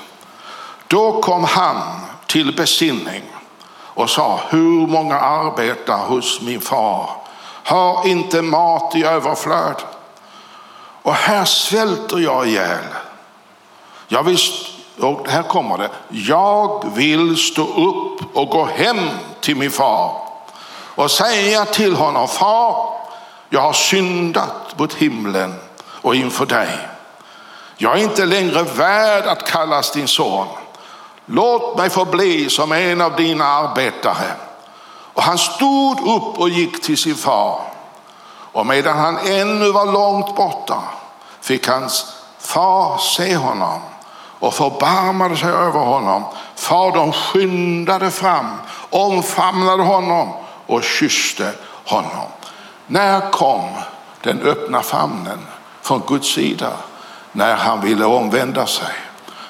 Då 0.87 1.21
kom 1.21 1.43
han 1.43 1.99
till 2.27 2.55
besinning 2.55 3.23
och 3.69 4.09
sa, 4.09 4.39
hur 4.49 4.87
många 4.87 5.19
arbetar 5.19 5.97
hos 5.97 6.41
min 6.41 6.61
far 6.61 7.09
har 7.63 8.07
inte 8.07 8.41
mat 8.41 8.95
i 8.95 9.03
överflöd 9.03 9.81
och 11.01 11.13
här 11.13 11.45
svälter 11.45 12.17
jag 12.17 12.47
ihjäl. 12.47 12.83
Jag 14.07 14.23
vill, 14.23 14.37
och 14.99 15.27
här 15.29 15.43
kommer 15.43 15.77
det, 15.77 15.89
jag 16.09 16.91
vill 16.95 17.37
stå 17.37 17.61
upp 17.61 18.35
och 18.35 18.49
gå 18.49 18.65
hem 18.65 19.09
till 19.41 19.55
min 19.55 19.71
far 19.71 20.21
och 20.95 21.11
säga 21.11 21.65
till 21.65 21.95
honom, 21.95 22.27
far, 22.27 22.93
jag 23.49 23.61
har 23.61 23.73
syndat 23.73 24.79
mot 24.79 24.93
himlen 24.93 25.55
och 25.77 26.15
inför 26.15 26.45
dig. 26.45 26.69
Jag 27.77 27.99
är 27.99 28.03
inte 28.03 28.25
längre 28.25 28.63
värd 28.63 29.25
att 29.25 29.47
kallas 29.47 29.91
din 29.91 30.07
son. 30.07 30.47
Låt 31.25 31.77
mig 31.77 31.89
få 31.89 32.05
bli 32.05 32.49
som 32.49 32.71
en 32.71 33.01
av 33.01 33.15
dina 33.15 33.45
arbetare. 33.45 34.31
Och 35.13 35.23
han 35.23 35.37
stod 35.37 35.99
upp 35.99 36.39
och 36.39 36.49
gick 36.49 36.81
till 36.81 36.97
sin 36.97 37.15
far. 37.15 37.61
Och 38.27 38.65
medan 38.65 38.97
han 38.97 39.17
ännu 39.17 39.71
var 39.71 39.85
långt 39.85 40.35
borta 40.35 40.83
fick 41.41 41.67
hans 41.67 42.13
far 42.39 42.97
se 42.97 43.35
honom 43.35 43.81
och 44.39 44.53
förbarmade 44.53 45.37
sig 45.37 45.49
över 45.49 45.79
honom. 45.79 46.23
Fadern 46.55 47.11
skyndade 47.11 48.11
fram, 48.11 48.45
omfamnade 48.89 49.83
honom 49.83 50.33
och 50.65 50.83
kysste 50.83 51.51
honom. 51.85 52.27
När 52.87 53.31
kom 53.31 53.69
den 54.21 54.41
öppna 54.41 54.81
famnen 54.81 55.39
från 55.81 56.01
Guds 56.07 56.33
sida? 56.33 56.71
När 57.31 57.55
han 57.55 57.81
ville 57.81 58.05
omvända 58.05 58.65
sig. 58.65 58.93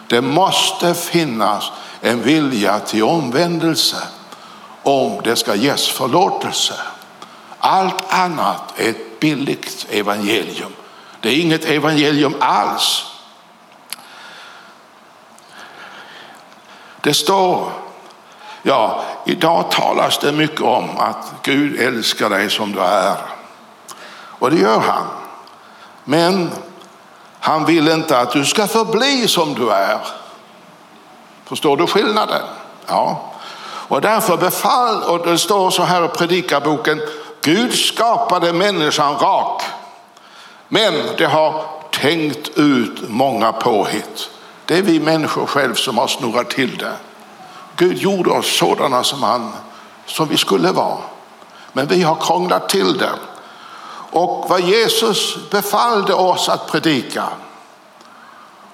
Det 0.08 0.22
måste 0.22 0.94
finnas 0.94 1.72
en 2.02 2.24
vilja 2.24 2.80
till 2.80 3.04
omvändelse 3.04 3.98
om 4.84 5.22
det 5.24 5.36
ska 5.36 5.56
ges 5.56 5.88
förlåtelse. 5.88 6.74
Allt 7.60 8.14
annat 8.14 8.80
är 8.80 8.90
ett 8.90 9.20
billigt 9.20 9.88
evangelium. 9.90 10.72
Det 11.20 11.30
är 11.30 11.42
inget 11.42 11.66
evangelium 11.66 12.36
alls. 12.40 13.15
Det 17.06 17.14
står 17.14 17.72
Ja, 18.62 19.04
idag 19.26 19.72
talas 19.72 20.18
det 20.18 20.32
mycket 20.32 20.62
om 20.62 20.90
att 20.98 21.34
Gud 21.44 21.80
älskar 21.80 22.30
dig 22.30 22.50
som 22.50 22.72
du 22.72 22.80
är. 22.80 23.16
Och 24.16 24.52
det 24.52 24.58
gör 24.58 24.80
han. 24.80 25.04
Men 26.04 26.52
han 27.40 27.66
vill 27.66 27.88
inte 27.88 28.20
att 28.20 28.32
du 28.32 28.46
ska 28.46 28.68
förbli 28.68 29.28
som 29.28 29.54
du 29.54 29.70
är. 29.72 30.00
Förstår 31.46 31.78
du 31.78 31.88
skillnaden? 31.88 32.42
Ja. 32.88 33.32
Och 33.88 34.02
därför 34.02 34.38
befall, 34.38 35.04
och 35.04 35.28
det 35.28 35.38
står 35.38 35.70
så 35.70 35.84
här 35.84 36.06
i 36.06 36.08
predikarboken, 36.08 37.02
Gud 37.42 37.74
skapade 37.74 38.54
människan 38.54 39.18
rak. 39.18 39.62
Men 40.68 40.94
det 41.18 41.26
har 41.26 41.66
tänkt 41.92 42.50
ut 42.58 43.10
många 43.10 43.52
påhitt. 43.52 44.30
Det 44.66 44.78
är 44.78 44.82
vi 44.82 45.00
människor 45.00 45.46
själv 45.46 45.74
som 45.74 45.98
har 45.98 46.08
snurrat 46.08 46.50
till 46.50 46.78
det. 46.78 46.94
Gud 47.76 47.98
gjorde 47.98 48.30
oss 48.30 48.58
sådana 48.58 49.04
som, 49.04 49.24
han, 49.24 49.54
som 50.06 50.28
vi 50.28 50.38
skulle 50.38 50.72
vara. 50.72 50.98
Men 51.74 51.88
vi 51.88 52.02
har 52.02 52.16
krånglat 52.16 52.70
till 52.70 52.98
det. 52.98 53.12
Och 54.12 54.46
vad 54.50 54.62
Jesus 54.62 55.50
befallde 55.50 56.14
oss 56.14 56.50
att 56.50 56.72
predika, 56.72 57.24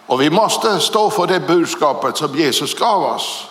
och 0.05 0.21
vi 0.21 0.29
måste 0.29 0.79
stå 0.79 1.09
för 1.09 1.27
det 1.27 1.39
budskapet 1.39 2.17
som 2.17 2.37
Jesus 2.37 2.75
gav 2.75 3.03
oss. 3.03 3.47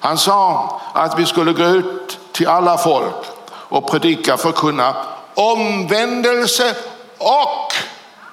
Han 0.00 0.18
sa 0.18 0.80
att 0.92 1.18
vi 1.18 1.26
skulle 1.26 1.52
gå 1.52 1.64
ut 1.64 2.18
till 2.32 2.48
alla 2.48 2.78
folk 2.78 3.14
och 3.48 3.90
predika, 3.90 4.36
förkunna 4.36 4.96
omvändelse 5.34 6.76
och 7.18 7.72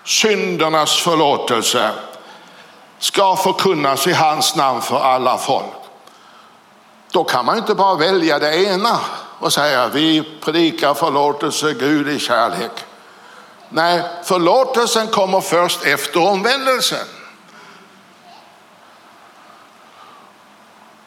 syndernas 0.06 0.98
förlåtelse 0.98 1.92
ska 3.04 3.36
förkunnas 3.36 4.08
i 4.08 4.14
hans 4.14 4.56
namn 4.56 4.82
för 4.82 5.00
alla 5.00 5.38
folk. 5.38 5.66
Då 7.12 7.24
kan 7.24 7.46
man 7.46 7.58
inte 7.58 7.76
bara 7.76 7.96
välja 7.96 8.40
det 8.40 8.56
ena 8.56 9.00
och 9.40 9.54
säga 9.54 9.88
vi 9.88 10.24
predikar 10.42 10.94
förlåtelse, 10.94 11.74
Gud 11.74 12.10
i 12.10 12.20
kärlek. 12.20 12.72
Nej, 13.70 14.04
förlåtelsen 14.24 15.08
kommer 15.08 15.42
först 15.42 15.86
efter 15.86 16.28
omvändelsen. 16.28 17.08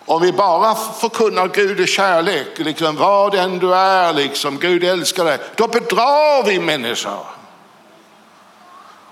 Om 0.06 0.22
vi 0.22 0.32
bara 0.32 0.74
förkunnar 0.74 1.48
Gud 1.48 1.80
i 1.80 1.86
kärlek, 1.86 2.58
liksom 2.58 2.96
vad 2.96 3.34
än 3.34 3.58
du 3.58 3.74
är, 3.74 4.12
liksom 4.12 4.58
Gud 4.58 4.84
älskar 4.84 5.24
dig, 5.24 5.38
då 5.56 5.68
bedrar 5.68 6.44
vi 6.44 6.60
människor. 6.60 7.35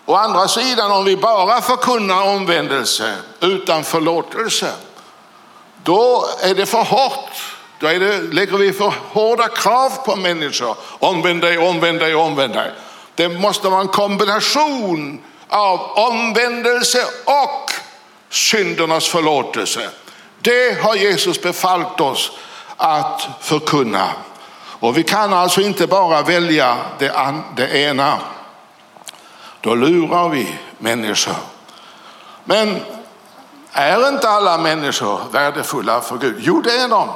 Å 0.07 0.14
andra 0.14 0.49
sidan, 0.49 0.90
om 0.90 1.05
vi 1.05 1.17
bara 1.17 1.61
förkunnar 1.61 2.23
omvändelse 2.23 3.14
utan 3.40 3.85
förlåtelse, 3.85 4.73
då 5.83 6.25
är 6.40 6.55
det 6.55 6.67
för 6.67 6.83
hårt. 6.83 7.31
Då 7.79 7.87
är 7.87 8.01
det, 8.01 8.19
lägger 8.19 8.59
vi 8.59 8.73
för 8.73 8.93
hårda 9.09 9.49
krav 9.49 9.90
på 10.05 10.17
människor. 10.17 10.77
Omvänd 10.99 11.40
dig, 11.40 11.59
omvänd 11.59 11.99
dig, 11.99 12.14
omvänd 12.14 12.55
dig. 12.55 12.73
Det 13.14 13.29
måste 13.29 13.69
vara 13.69 13.81
en 13.81 13.88
kombination 13.88 15.23
av 15.49 15.81
omvändelse 15.81 17.05
och 17.25 17.71
syndernas 18.31 19.09
förlåtelse. 19.09 19.90
Det 20.40 20.83
har 20.83 20.95
Jesus 20.95 21.43
befallt 21.43 22.01
oss 22.01 22.33
att 22.77 23.29
förkunna. 23.40 24.09
Och 24.81 24.99
vi 24.99 25.03
kan 25.03 25.33
alltså 25.33 25.61
inte 25.61 25.87
bara 25.87 26.23
välja 26.23 26.77
det, 26.99 27.12
det 27.57 27.77
ena. 27.77 28.19
Då 29.64 29.74
lurar 29.74 30.29
vi 30.29 30.59
människor. 30.79 31.37
Men 32.44 32.81
är 33.72 34.09
inte 34.09 34.29
alla 34.29 34.59
människor 34.59 35.20
värdefulla 35.33 36.00
för 36.00 36.18
Gud? 36.18 36.37
Jo, 36.38 36.61
det 36.61 36.79
är 36.79 36.88
de. 36.88 37.09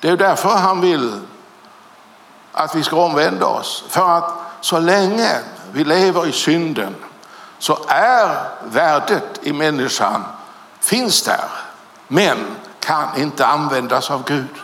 Det 0.00 0.08
är 0.08 0.16
därför 0.16 0.48
han 0.48 0.80
vill 0.80 1.20
att 2.52 2.74
vi 2.74 2.82
ska 2.82 2.96
omvända 2.96 3.46
oss. 3.46 3.84
För 3.88 4.18
att 4.18 4.32
så 4.60 4.78
länge 4.78 5.30
vi 5.72 5.84
lever 5.84 6.26
i 6.26 6.32
synden 6.32 6.94
så 7.58 7.78
är 7.88 8.48
värdet 8.64 9.40
i 9.42 9.52
människan 9.52 10.24
finns 10.80 11.22
där 11.22 11.48
men 12.08 12.56
kan 12.80 13.16
inte 13.16 13.46
användas 13.46 14.10
av 14.10 14.24
Gud 14.24 14.54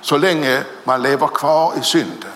så 0.00 0.16
länge 0.16 0.64
man 0.84 1.02
lever 1.02 1.26
kvar 1.26 1.72
i 1.80 1.82
synden. 1.82 2.32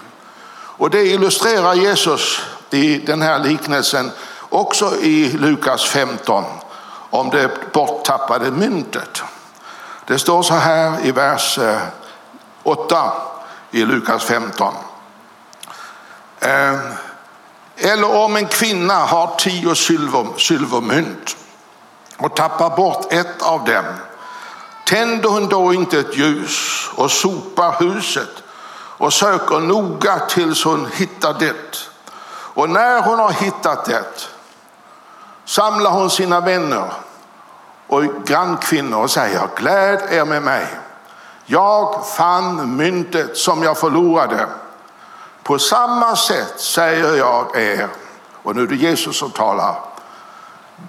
Och 0.53 0.91
det 0.91 1.07
illustrerar 1.07 1.75
Jesus 1.75 2.43
i 2.75 2.99
den 2.99 3.23
här 3.23 3.39
liknelsen 3.39 4.11
också 4.49 4.97
i 4.97 5.33
Lukas 5.33 5.85
15 5.85 6.45
om 7.11 7.31
det 7.31 7.73
borttappade 7.73 8.51
myntet. 8.51 9.23
Det 10.07 10.19
står 10.19 10.43
så 10.43 10.55
här 10.55 11.07
i 11.07 11.13
vers 11.13 11.59
eh, 11.59 11.79
8 12.63 13.13
i 13.71 13.85
Lukas 13.85 14.25
15. 14.25 14.75
Eh, 16.41 16.79
Eller 17.77 18.17
om 18.17 18.37
en 18.37 18.47
kvinna 18.47 18.95
har 18.95 19.35
tio 19.39 19.75
silvermynt 20.39 21.37
och 22.17 22.37
tappar 22.37 22.77
bort 22.77 23.13
ett 23.13 23.43
av 23.43 23.65
dem 23.65 23.85
Tänder 24.91 25.29
hon 25.29 25.49
då 25.49 25.75
inte 25.75 25.99
ett 25.99 26.17
ljus 26.17 26.89
och 26.95 27.11
sopar 27.11 27.77
huset 27.79 28.43
och 28.73 29.13
söker 29.13 29.59
noga 29.59 30.19
tills 30.19 30.65
hon 30.65 30.89
hittar 30.95 31.35
det. 31.39 31.90
Och 32.55 32.71
när 32.71 33.03
hon 33.03 33.19
har 33.19 33.31
hittat 33.31 33.85
det 33.85 34.29
samlar 35.45 35.91
hon 35.91 36.11
sina 36.11 36.41
vänner 36.41 36.93
och 37.87 38.05
grannkvinnor 38.25 39.03
och 39.03 39.11
säger 39.11 39.49
gläd 39.57 40.03
er 40.11 40.25
med 40.25 40.43
mig. 40.43 40.67
Jag 41.47 42.07
fann 42.07 42.77
myntet 42.77 43.37
som 43.37 43.63
jag 43.63 43.79
förlorade. 43.79 44.47
På 45.43 45.59
samma 45.59 46.17
sätt 46.17 46.61
säger 46.61 47.17
jag 47.17 47.57
er, 47.57 47.89
och 48.43 48.57
nu 48.57 48.63
är 48.63 48.67
det 48.67 48.77
Jesus 48.77 49.19
som 49.19 49.31
talar, 49.31 49.75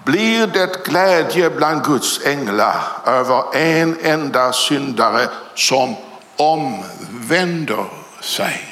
blir 0.04 0.46
det 0.46 0.84
glädje 0.84 1.50
bland 1.50 1.84
Guds 1.84 2.26
änglar 2.26 2.76
över 3.06 3.56
en 3.56 3.98
enda 4.02 4.52
syndare 4.52 5.28
som 5.54 5.96
omvänder 6.36 7.84
sig. 8.20 8.71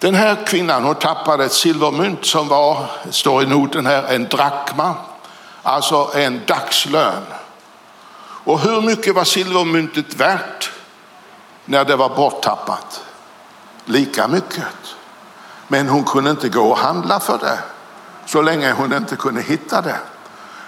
Den 0.00 0.14
här 0.14 0.46
kvinnan 0.46 0.84
hon 0.84 0.94
tappade 0.94 1.44
ett 1.44 1.52
silvermynt 1.52 2.26
som 2.26 2.48
var, 2.48 2.90
står 3.10 3.42
i 3.42 3.46
noten 3.46 3.86
här, 3.86 4.02
en 4.02 4.24
drakma, 4.28 4.94
alltså 5.62 6.10
en 6.14 6.40
dagslön. 6.46 7.22
Och 8.44 8.60
hur 8.60 8.80
mycket 8.80 9.14
var 9.14 9.24
silvermyntet 9.24 10.14
värt 10.14 10.70
när 11.64 11.84
det 11.84 11.96
var 11.96 12.08
borttappat? 12.08 13.04
Lika 13.84 14.28
mycket. 14.28 14.64
Men 15.68 15.88
hon 15.88 16.04
kunde 16.04 16.30
inte 16.30 16.48
gå 16.48 16.62
och 16.62 16.78
handla 16.78 17.20
för 17.20 17.38
det 17.38 17.58
så 18.26 18.42
länge 18.42 18.72
hon 18.72 18.92
inte 18.92 19.16
kunde 19.16 19.42
hitta 19.42 19.82
det. 19.82 19.98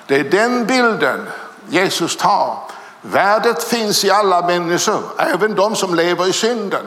Det 0.07 0.17
är 0.17 0.25
den 0.25 0.67
bilden 0.67 1.29
Jesus 1.69 2.17
tar. 2.17 2.59
Värdet 3.01 3.65
finns 3.65 4.05
i 4.05 4.11
alla 4.11 4.47
människor, 4.47 5.03
även 5.19 5.55
de 5.55 5.77
som 5.77 5.95
lever 5.95 6.29
i 6.29 6.33
synden. 6.33 6.87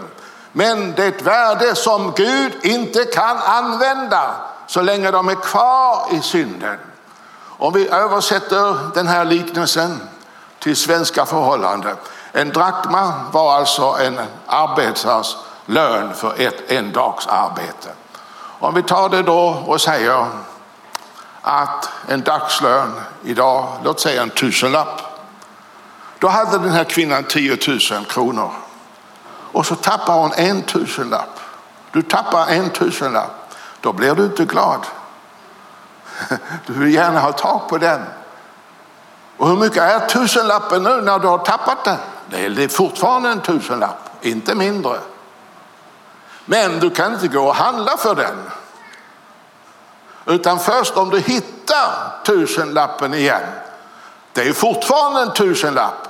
Men 0.58 0.94
det 0.96 1.04
är 1.04 1.08
ett 1.08 1.22
värde 1.22 1.76
som 1.76 2.14
Gud 2.16 2.66
inte 2.66 3.06
kan 3.06 3.38
använda 3.38 4.36
så 4.68 4.82
länge 4.82 5.12
de 5.12 5.30
är 5.30 5.36
kvar 5.36 6.08
i 6.12 6.22
synden. 6.22 6.78
Om 7.38 7.74
vi 7.74 7.90
översätter 7.90 8.78
den 8.94 9.08
här 9.08 9.26
liknelsen 9.26 10.00
till 10.60 10.76
svenska 10.76 11.26
förhållanden. 11.26 11.96
En 12.32 12.50
drakma 12.50 13.14
var 13.32 13.56
alltså 13.56 13.98
en 14.02 14.20
arbetares 14.48 15.38
lön 15.66 16.14
för 16.14 16.42
ett 16.42 16.72
en 16.72 16.92
dags 16.92 17.28
arbete. 17.28 17.90
Om 18.60 18.74
vi 18.74 18.84
tar 18.84 19.10
det 19.10 19.24
då 19.24 19.64
och 19.68 19.82
säger 19.82 20.26
att 21.42 21.90
en 22.08 22.22
dagslön 22.22 23.02
idag, 23.24 23.68
låt 23.84 24.00
säga 24.00 24.22
en 24.22 24.30
tusenlapp. 24.30 25.02
Då 26.20 26.28
hade 26.28 26.58
den 26.58 26.72
här 26.72 26.84
kvinnan 26.84 27.24
10 27.24 27.58
000 27.68 28.06
kronor. 28.06 28.52
Och 29.56 29.66
så 29.66 29.76
tappar 29.76 30.14
hon 30.14 30.32
en 30.34 30.62
tusenlapp. 30.62 31.40
Du 31.92 32.02
tappar 32.02 32.48
en 32.48 32.70
tusenlapp. 32.70 33.52
Då 33.82 33.94
blir 33.94 34.16
du 34.16 34.26
inte 34.26 34.46
glad. 34.46 34.86
Du 36.66 36.74
vill 36.74 36.94
gärna 36.94 37.20
ha 37.20 37.32
tag 37.32 37.70
på 37.70 37.78
den. 37.78 38.02
Och 39.38 39.48
hur 39.48 39.58
mycket 39.58 39.78
är 39.78 40.00
tusenlappen 40.00 40.84
nu 40.84 41.02
när 41.02 41.20
du 41.20 41.28
har 41.28 41.38
tappat 41.38 41.84
den? 41.84 41.98
Det 42.30 42.64
är 42.64 42.68
fortfarande 42.68 43.30
en 43.30 43.42
tusenlapp, 43.42 44.10
inte 44.22 44.56
mindre. 44.56 44.98
Men 46.46 46.80
du 46.80 46.90
kan 46.90 47.14
inte 47.14 47.28
gå 47.28 47.48
och 47.48 47.56
handla 47.56 47.98
för 47.98 48.16
den. 48.16 48.52
Utan 50.26 50.60
först 50.60 50.98
om 50.98 51.10
du 51.10 51.20
hittar 51.20 52.22
tusenlappen 52.26 53.14
igen. 53.14 53.44
Det 54.34 54.42
är 54.42 54.54
fortfarande 54.54 55.22
en 55.22 55.34
tusenlapp. 55.34 56.08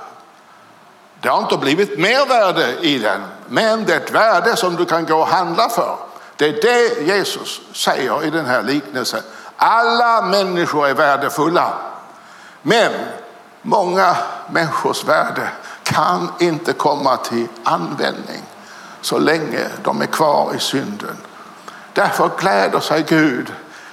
Det 1.20 1.28
har 1.28 1.38
inte 1.38 1.56
blivit 1.56 1.98
mer 1.98 2.26
värde 2.26 2.76
i 2.80 2.98
den, 2.98 3.22
men 3.48 3.84
det 3.84 3.92
är 3.92 3.96
ett 3.96 4.10
värde 4.10 4.56
som 4.56 4.76
du 4.76 4.84
kan 4.84 5.06
gå 5.06 5.16
och 5.16 5.28
handla 5.28 5.68
för. 5.68 5.96
Det 6.36 6.46
är 6.48 6.62
det 6.62 7.06
Jesus 7.06 7.60
säger 7.72 8.24
i 8.24 8.30
den 8.30 8.46
här 8.46 8.62
liknelsen. 8.62 9.20
Alla 9.56 10.22
människor 10.22 10.86
är 10.86 10.94
värdefulla, 10.94 11.72
men 12.62 12.92
många 13.62 14.16
människors 14.50 15.04
värde 15.04 15.48
kan 15.82 16.32
inte 16.40 16.72
komma 16.72 17.16
till 17.16 17.46
användning 17.64 18.42
så 19.00 19.18
länge 19.18 19.66
de 19.82 20.02
är 20.02 20.06
kvar 20.06 20.52
i 20.56 20.60
synden. 20.60 21.16
Därför 21.92 22.30
gläder 22.38 22.80
sig 22.80 23.04
Gud 23.08 23.52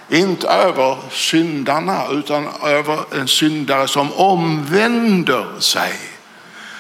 inte 0.09 0.47
över 0.47 0.97
syndarna 1.11 2.07
utan 2.11 2.47
över 2.63 2.99
en 3.11 3.27
syndare 3.27 3.87
som 3.87 4.13
omvänder 4.13 5.59
sig. 5.59 5.93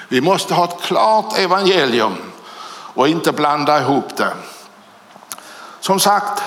Vi 0.07 0.21
måste 0.21 0.53
ha 0.53 0.63
ett 0.63 0.81
klart 0.81 1.39
evangelium 1.39 2.32
och 2.93 3.07
inte 3.07 3.31
blanda 3.31 3.81
ihop 3.81 4.17
det. 4.17 4.33
Som 5.79 5.99
sagt, 5.99 6.43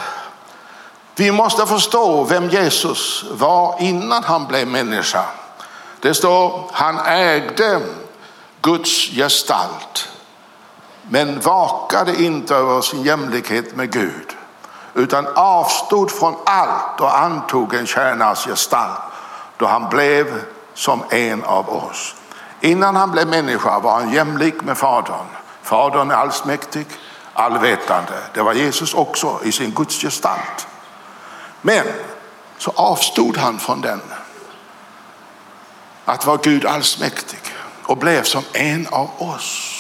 vi 1.14 1.32
måste 1.32 1.66
förstå 1.66 2.24
vem 2.24 2.48
Jesus 2.48 3.24
var 3.30 3.76
innan 3.80 4.24
han 4.24 4.46
blev 4.46 4.68
människa. 4.68 5.24
Det 6.00 6.14
står 6.14 6.70
han 6.72 6.98
ägde 7.06 7.80
Guds 8.60 9.10
gestalt 9.10 10.08
men 11.02 11.40
vakade 11.40 12.22
inte 12.22 12.54
över 12.54 12.80
sin 12.80 13.02
jämlikhet 13.02 13.76
med 13.76 13.92
Gud 13.92 14.36
utan 14.94 15.26
avstod 15.34 16.10
från 16.10 16.36
allt 16.46 17.00
och 17.00 17.18
antog 17.18 17.74
en 17.74 17.86
tjänares 17.86 18.44
gestalt 18.44 19.00
då 19.56 19.66
han 19.66 19.88
blev 19.88 20.42
som 20.74 21.02
en 21.10 21.44
av 21.44 21.68
oss. 21.68 22.14
Innan 22.60 22.96
han 22.96 23.10
blev 23.10 23.28
människa 23.28 23.78
var 23.78 23.92
han 23.92 24.12
jämlik 24.12 24.62
med 24.62 24.78
Fadern. 24.78 25.26
Fadern 25.66 26.10
är 26.10 26.14
allsmäktig, 26.14 26.86
allvetande. 27.32 28.22
Det 28.34 28.42
var 28.42 28.52
Jesus 28.52 28.94
också 28.94 29.40
i 29.44 29.52
sin 29.52 29.70
gudsgestalt. 29.70 30.66
Men 31.62 31.86
så 32.58 32.72
avstod 32.76 33.36
han 33.36 33.58
från 33.58 33.80
den 33.80 34.00
att 36.04 36.26
vara 36.26 36.36
Gud 36.36 36.66
allsmäktig 36.66 37.38
och 37.82 37.96
blev 37.96 38.22
som 38.22 38.42
en 38.52 38.86
av 38.90 39.10
oss. 39.18 39.72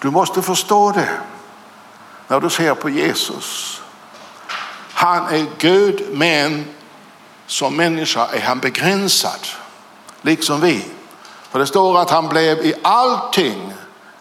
Du 0.00 0.10
måste 0.10 0.42
förstå 0.42 0.90
det 0.90 1.08
när 2.28 2.40
du 2.40 2.50
ser 2.50 2.74
på 2.74 2.90
Jesus. 2.90 3.80
Han 4.92 5.26
är 5.26 5.46
Gud 5.58 6.08
men 6.12 6.64
som 7.46 7.76
människa 7.76 8.26
är 8.26 8.40
han 8.40 8.58
begränsad, 8.58 9.46
liksom 10.22 10.60
vi. 10.60 10.84
För 11.50 11.58
det 11.58 11.66
står 11.66 12.00
att 12.00 12.10
han 12.10 12.28
blev 12.28 12.58
i 12.58 12.74
allting 12.82 13.71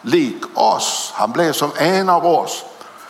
lik 0.02 0.44
oss. 0.54 1.12
Han 1.16 1.32
blev 1.32 1.54
som 1.54 1.72
en 1.78 2.10
av 2.10 2.26
oss. 2.26 2.64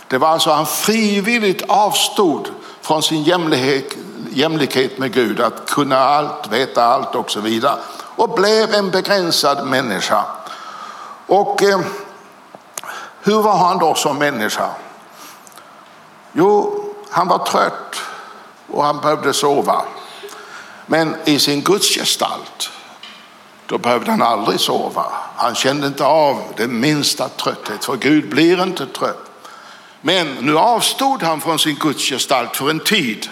Det 0.08 0.18
var 0.18 0.28
alltså 0.28 0.52
han 0.52 0.66
frivilligt 0.66 1.62
avstod 1.68 2.50
från 2.82 3.04
sin 3.04 3.24
jämlikhet, 3.24 3.96
jämlikhet 4.30 4.98
med 4.98 5.14
Gud, 5.14 5.40
att 5.40 5.70
kunna 5.70 5.98
allt, 5.98 6.48
veta 6.52 6.86
allt 6.86 7.16
och 7.16 7.32
så 7.32 7.40
vidare. 7.40 7.80
Och 7.94 8.30
blev 8.30 8.74
en 8.74 8.92
begränsad 8.92 9.68
människa. 9.68 10.26
Och 11.28 11.64
eh, 11.64 11.80
hur 13.22 13.42
var 13.42 13.58
han 13.58 13.78
då 13.78 13.96
som 13.96 14.18
människa? 14.18 14.70
Jo, 16.32 16.84
han 17.10 17.28
var 17.28 17.46
trött 17.46 17.96
och 18.72 18.84
han 18.84 19.00
behövde 19.00 19.34
sova. 19.34 19.82
Men 20.86 21.16
i 21.26 21.40
sin 21.40 21.62
gudsgestalt, 21.62 22.70
då 23.72 23.78
behövde 23.78 24.12
han 24.12 24.22
aldrig 24.22 24.60
sova. 24.60 25.06
Han 25.36 25.56
kände 25.56 25.88
inte 25.88 26.06
av 26.06 26.44
den 26.58 26.80
minsta 26.80 27.30
trötthet, 27.30 27.86
för 27.86 27.96
Gud 27.96 28.30
blir 28.30 28.64
inte 28.64 28.86
trött. 28.86 29.32
Men 30.02 30.34
nu 30.34 30.58
avstod 30.58 31.24
han 31.24 31.42
från 31.42 31.60
sin 31.60 31.76
gudsgestalt 31.76 32.56
för 32.58 32.70
en 32.70 32.80
tid 32.80 33.30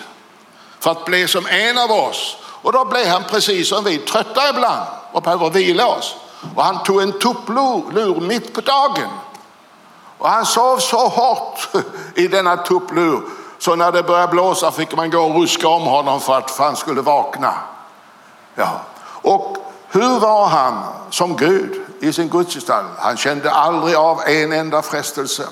för 0.79 0.91
att 0.91 1.05
bli 1.05 1.27
som 1.27 1.45
en 1.45 1.77
av 1.77 1.91
oss. 1.91 2.37
Och 2.43 2.73
då 2.73 2.85
blev 2.85 3.07
han 3.07 3.23
precis 3.23 3.69
som 3.69 3.83
vi, 3.83 3.97
trötta 3.97 4.49
ibland 4.49 4.87
och 5.11 5.21
behöver 5.21 5.49
vila 5.49 5.87
oss. 5.87 6.15
Och 6.55 6.63
han 6.63 6.83
tog 6.83 7.01
en 7.01 7.19
tupplur 7.19 8.21
mitt 8.21 8.53
på 8.53 8.61
dagen. 8.61 9.09
Och 10.17 10.29
han 10.29 10.45
sov 10.45 10.77
så 10.77 11.07
hårt 11.07 11.69
i 12.15 12.27
denna 12.27 12.57
tupplur 12.57 13.21
så 13.57 13.75
när 13.75 13.91
det 13.91 14.03
började 14.03 14.31
blåsa 14.31 14.71
fick 14.71 14.95
man 14.95 15.09
gå 15.09 15.19
och 15.19 15.41
ruska 15.41 15.67
om 15.67 15.83
honom 15.83 16.21
för 16.21 16.37
att 16.37 16.57
han 16.57 16.75
skulle 16.75 17.01
vakna. 17.01 17.53
Ja. 18.55 18.81
Och 19.21 19.68
hur 19.91 20.19
var 20.19 20.47
han 20.47 20.83
som 21.09 21.37
Gud 21.37 21.81
i 21.99 22.13
sin 22.13 22.29
gudsgestalt? 22.29 22.87
Han 22.97 23.17
kände 23.17 23.51
aldrig 23.51 23.95
av 23.95 24.21
en 24.27 24.51
enda 24.51 24.81
frestelse. 24.81 25.47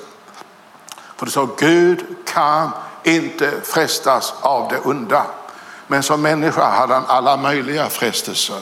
För 1.15 1.26
det 1.26 1.32
sa 1.32 1.47
Gud 1.58 2.06
kan 2.26 2.71
inte 3.04 3.52
frestas 3.63 4.34
av 4.41 4.69
det 4.69 4.80
onda. 4.80 5.26
Men 5.88 6.04
som 6.04 6.21
människa 6.21 6.69
hade 6.69 6.93
han 6.93 7.06
alla 7.08 7.38
möjliga 7.38 7.89
frestelser, 7.89 8.62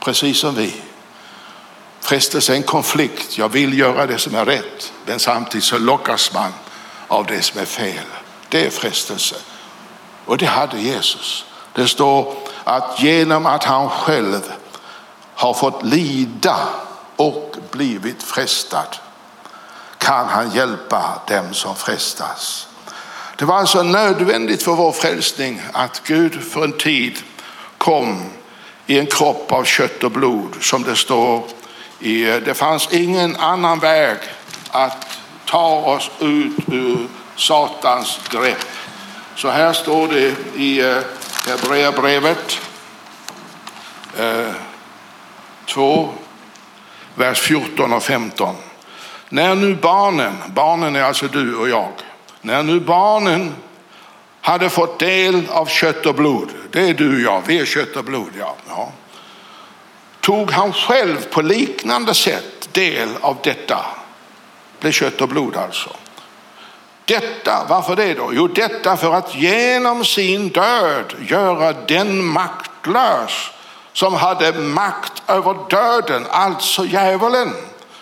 precis 0.00 0.38
som 0.38 0.54
vi. 0.54 0.82
Frestelse 2.00 2.52
är 2.52 2.56
en 2.56 2.62
konflikt, 2.62 3.38
jag 3.38 3.48
vill 3.48 3.78
göra 3.78 4.06
det 4.06 4.18
som 4.18 4.34
är 4.34 4.44
rätt, 4.44 4.92
men 5.06 5.18
samtidigt 5.18 5.64
så 5.64 5.78
lockas 5.78 6.34
man 6.34 6.52
av 7.08 7.26
det 7.26 7.42
som 7.42 7.60
är 7.60 7.64
fel. 7.64 8.06
Det 8.48 8.66
är 8.66 8.70
frestelse. 8.70 9.36
Och 10.24 10.38
det 10.38 10.46
hade 10.46 10.78
Jesus. 10.78 11.44
Det 11.72 11.88
står 11.88 12.34
att 12.64 13.02
genom 13.02 13.46
att 13.46 13.64
han 13.64 13.88
själv 13.88 14.52
har 15.34 15.54
fått 15.54 15.82
lida 15.82 16.56
och 17.16 17.56
blivit 17.70 18.22
frestad 18.22 18.96
kan 19.98 20.28
han 20.28 20.50
hjälpa 20.50 21.20
dem 21.28 21.54
som 21.54 21.76
frestas. 21.76 22.68
Det 23.36 23.44
var 23.44 23.58
alltså 23.58 23.82
nödvändigt 23.82 24.62
för 24.62 24.72
vår 24.72 24.92
frälsning 24.92 25.62
att 25.72 26.02
Gud 26.04 26.42
för 26.42 26.64
en 26.64 26.72
tid 26.72 27.18
kom 27.78 28.30
i 28.86 28.98
en 28.98 29.06
kropp 29.06 29.52
av 29.52 29.64
kött 29.64 30.04
och 30.04 30.10
blod 30.10 30.56
som 30.60 30.82
det 30.82 30.96
står 30.96 31.44
i, 31.98 32.24
det 32.24 32.54
fanns 32.54 32.88
ingen 32.92 33.36
annan 33.36 33.78
väg 33.78 34.18
att 34.70 35.06
ta 35.44 35.80
oss 35.80 36.10
ut 36.18 36.56
ur 36.72 37.08
Satans 37.36 38.20
grepp. 38.30 38.64
Så 39.36 39.48
här 39.48 39.72
står 39.72 40.08
det 40.08 40.34
i 40.56 40.80
eh, 40.80 40.96
Hebreerbrevet 41.46 42.58
eh, 44.18 44.52
2, 45.72 46.08
vers 47.14 47.40
14 47.40 47.92
och 47.92 48.02
15. 48.02 48.54
När 49.28 49.54
nu 49.54 49.74
barnen, 49.74 50.36
barnen 50.46 50.96
är 50.96 51.02
alltså 51.02 51.26
du 51.26 51.56
och 51.56 51.68
jag, 51.68 51.92
när 52.40 52.62
nu 52.62 52.80
barnen 52.80 53.54
hade 54.40 54.70
fått 54.70 54.98
del 54.98 55.42
av 55.48 55.66
kött 55.66 56.06
och 56.06 56.14
blod, 56.14 56.48
det 56.70 56.88
är 56.88 56.94
du 56.94 57.14
och 57.14 57.20
jag, 57.20 57.42
vi 57.46 57.60
är 57.60 57.64
kött 57.64 57.96
och 57.96 58.04
blod, 58.04 58.30
ja. 58.38 58.56
ja. 58.68 58.92
Tog 60.20 60.50
han 60.50 60.72
själv 60.72 61.26
på 61.30 61.42
liknande 61.42 62.14
sätt 62.14 62.68
del 62.72 63.08
av 63.20 63.36
detta, 63.42 63.86
blev 64.80 64.92
kött 64.92 65.20
och 65.20 65.28
blod 65.28 65.56
alltså. 65.56 65.90
Detta, 67.04 67.66
varför 67.68 67.96
det 67.96 68.14
då? 68.14 68.30
Jo, 68.32 68.48
detta 68.48 68.96
för 68.96 69.14
att 69.14 69.34
genom 69.34 70.04
sin 70.04 70.48
död 70.48 71.14
göra 71.20 71.72
den 71.72 72.24
maktlös 72.24 73.50
som 73.92 74.14
hade 74.14 74.52
makt 74.52 75.22
över 75.26 75.56
döden, 75.70 76.26
alltså 76.30 76.84
djävulen 76.84 77.52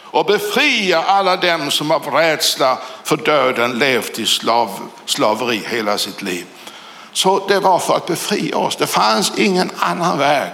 och 0.03 0.27
befria 0.27 1.03
alla 1.03 1.37
dem 1.37 1.71
som 1.71 1.91
av 1.91 2.07
rädsla 2.07 2.79
för 3.05 3.17
döden 3.17 3.79
levt 3.79 4.19
i 4.19 4.27
slav, 4.27 4.71
slaveri 5.05 5.63
hela 5.67 5.99
sitt 5.99 6.23
liv. 6.23 6.47
Så 7.13 7.47
det 7.49 7.61
var 7.61 7.79
för 7.79 7.97
att 7.97 8.07
befria 8.07 8.57
oss. 8.57 8.77
Det 8.77 8.87
fanns 8.87 9.33
ingen 9.39 9.71
annan 9.79 10.19
väg 10.19 10.53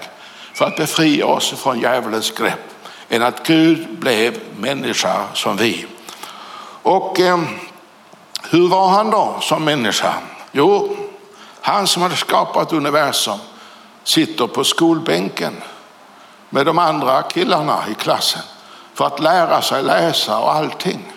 för 0.53 0.64
att 0.64 0.77
befria 0.77 1.27
oss 1.27 1.55
från 1.57 1.81
djävulens 1.81 2.31
grepp 2.31 2.75
än 3.09 3.22
att 3.22 3.46
Gud 3.46 3.99
blev 3.99 4.40
människa 4.57 5.25
som 5.35 5.57
vi. 5.57 5.87
Och 6.83 7.20
eh, 7.20 7.40
hur 8.51 8.68
var 8.68 8.88
han 8.88 9.11
då 9.11 9.38
som 9.40 9.64
människa? 9.64 10.14
Jo, 10.53 10.96
han 11.61 11.87
som 11.87 12.03
hade 12.03 12.16
skapat 12.16 12.72
universum 12.72 13.38
sitter 14.07 14.47
på 14.47 14.64
skolbänken 14.64 15.62
med 16.51 16.66
de 16.66 16.79
andra 16.79 17.23
killarna 17.23 17.85
i 17.90 17.95
klassen 17.95 18.42
för 18.95 19.07
att 19.07 19.21
lära 19.21 19.62
sig 19.62 19.83
läsa 19.83 20.38
och 20.38 20.55
allting. 20.55 21.12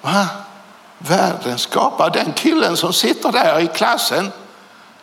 Va? 0.00 0.26
Världen 0.98 1.58
skapar 1.58 2.10
den 2.10 2.32
killen 2.32 2.76
som 2.76 2.92
sitter 2.92 3.32
där 3.32 3.60
i 3.60 3.66
klassen. 3.66 4.32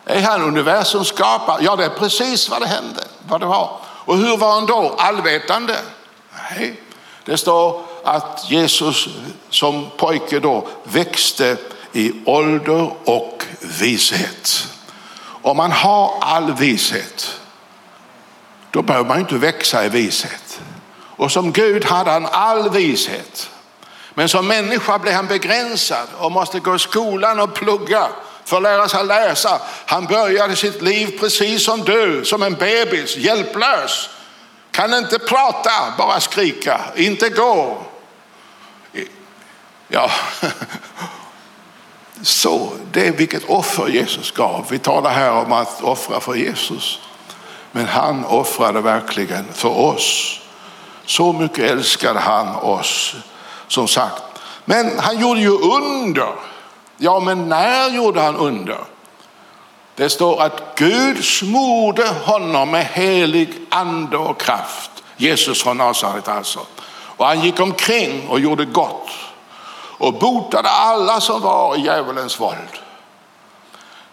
Är 0.04 0.22
han 0.22 0.42
universums 0.42 1.08
skapare? 1.08 1.64
Ja, 1.64 1.76
det 1.76 1.84
är 1.84 1.88
precis 1.88 2.48
vad 2.48 2.60
det 2.60 2.66
hände, 2.66 3.04
vad 3.28 3.40
det 3.40 3.46
var. 3.46 3.78
Och 3.84 4.16
hur 4.16 4.36
var 4.36 4.52
han 4.52 4.66
då? 4.66 4.94
Allvetande? 4.98 5.76
Nej, 6.50 6.80
det 7.24 7.36
står 7.36 7.82
att 8.04 8.50
Jesus 8.50 9.08
som 9.50 9.86
pojke 9.96 10.40
då 10.40 10.68
växte 10.84 11.56
i 11.92 12.12
ålder 12.24 12.92
och 13.04 13.44
vishet. 13.60 14.68
Om 15.42 15.56
man 15.56 15.72
har 15.72 16.18
all 16.20 16.52
vishet, 16.52 17.40
då 18.70 18.82
behöver 18.82 19.08
man 19.08 19.20
inte 19.20 19.34
växa 19.34 19.84
i 19.84 19.88
vishet. 19.88 20.60
Och 21.16 21.32
som 21.32 21.52
Gud 21.52 21.84
hade 21.84 22.10
han 22.10 22.26
all 22.26 22.70
vishet. 22.70 23.50
Men 24.14 24.28
som 24.28 24.46
människa 24.46 24.98
blev 24.98 25.14
han 25.14 25.26
begränsad 25.26 26.08
och 26.18 26.32
måste 26.32 26.60
gå 26.60 26.74
i 26.74 26.78
skolan 26.78 27.40
och 27.40 27.54
plugga 27.54 28.08
för 28.44 28.56
att 28.56 28.62
lära 28.62 28.88
sig 28.88 29.04
läsa. 29.04 29.60
Han 29.86 30.06
började 30.06 30.56
sitt 30.56 30.82
liv 30.82 31.18
precis 31.20 31.64
som 31.64 31.80
du, 31.80 32.24
som 32.24 32.42
en 32.42 32.54
bebis, 32.54 33.16
hjälplös. 33.16 34.10
Kan 34.70 34.94
inte 34.94 35.18
prata, 35.18 35.70
bara 35.98 36.20
skrika, 36.20 36.80
inte 36.96 37.28
gå. 37.28 37.82
Ja, 39.88 40.10
så 42.22 42.72
det 42.92 43.06
är 43.06 43.12
vilket 43.12 43.50
offer 43.50 43.88
Jesus 43.88 44.30
gav. 44.30 44.66
Vi 44.70 44.78
talar 44.78 45.10
här 45.10 45.32
om 45.32 45.52
att 45.52 45.82
offra 45.82 46.20
för 46.20 46.34
Jesus. 46.34 46.98
Men 47.72 47.86
han 47.86 48.24
offrade 48.24 48.80
verkligen 48.80 49.44
för 49.52 49.78
oss. 49.78 50.40
Så 51.06 51.32
mycket 51.32 51.70
älskade 51.70 52.20
han 52.20 52.56
oss, 52.56 53.14
som 53.68 53.88
sagt. 53.88 54.22
Men 54.64 54.98
han 54.98 55.20
gjorde 55.20 55.40
ju 55.40 55.58
under. 55.58 56.28
Ja, 56.96 57.20
men 57.20 57.48
när 57.48 57.90
gjorde 57.90 58.20
han 58.20 58.36
under? 58.36 58.78
Det 59.94 60.10
står 60.10 60.42
att 60.42 60.62
Gud 60.76 61.24
smorde 61.24 62.08
honom 62.24 62.70
med 62.70 62.86
helig 62.86 63.54
ande 63.68 64.16
och 64.16 64.40
kraft. 64.40 64.90
Jesus 65.16 65.62
från 65.62 65.76
Nasaret 65.76 66.28
alltså. 66.28 66.60
Och 66.90 67.26
han 67.26 67.40
gick 67.40 67.60
omkring 67.60 68.28
och 68.28 68.40
gjorde 68.40 68.64
gott 68.64 69.10
och 70.02 70.14
botade 70.14 70.68
alla 70.68 71.20
som 71.20 71.40
var 71.40 71.76
i 71.76 71.80
djävulens 71.80 72.40
våld. 72.40 72.78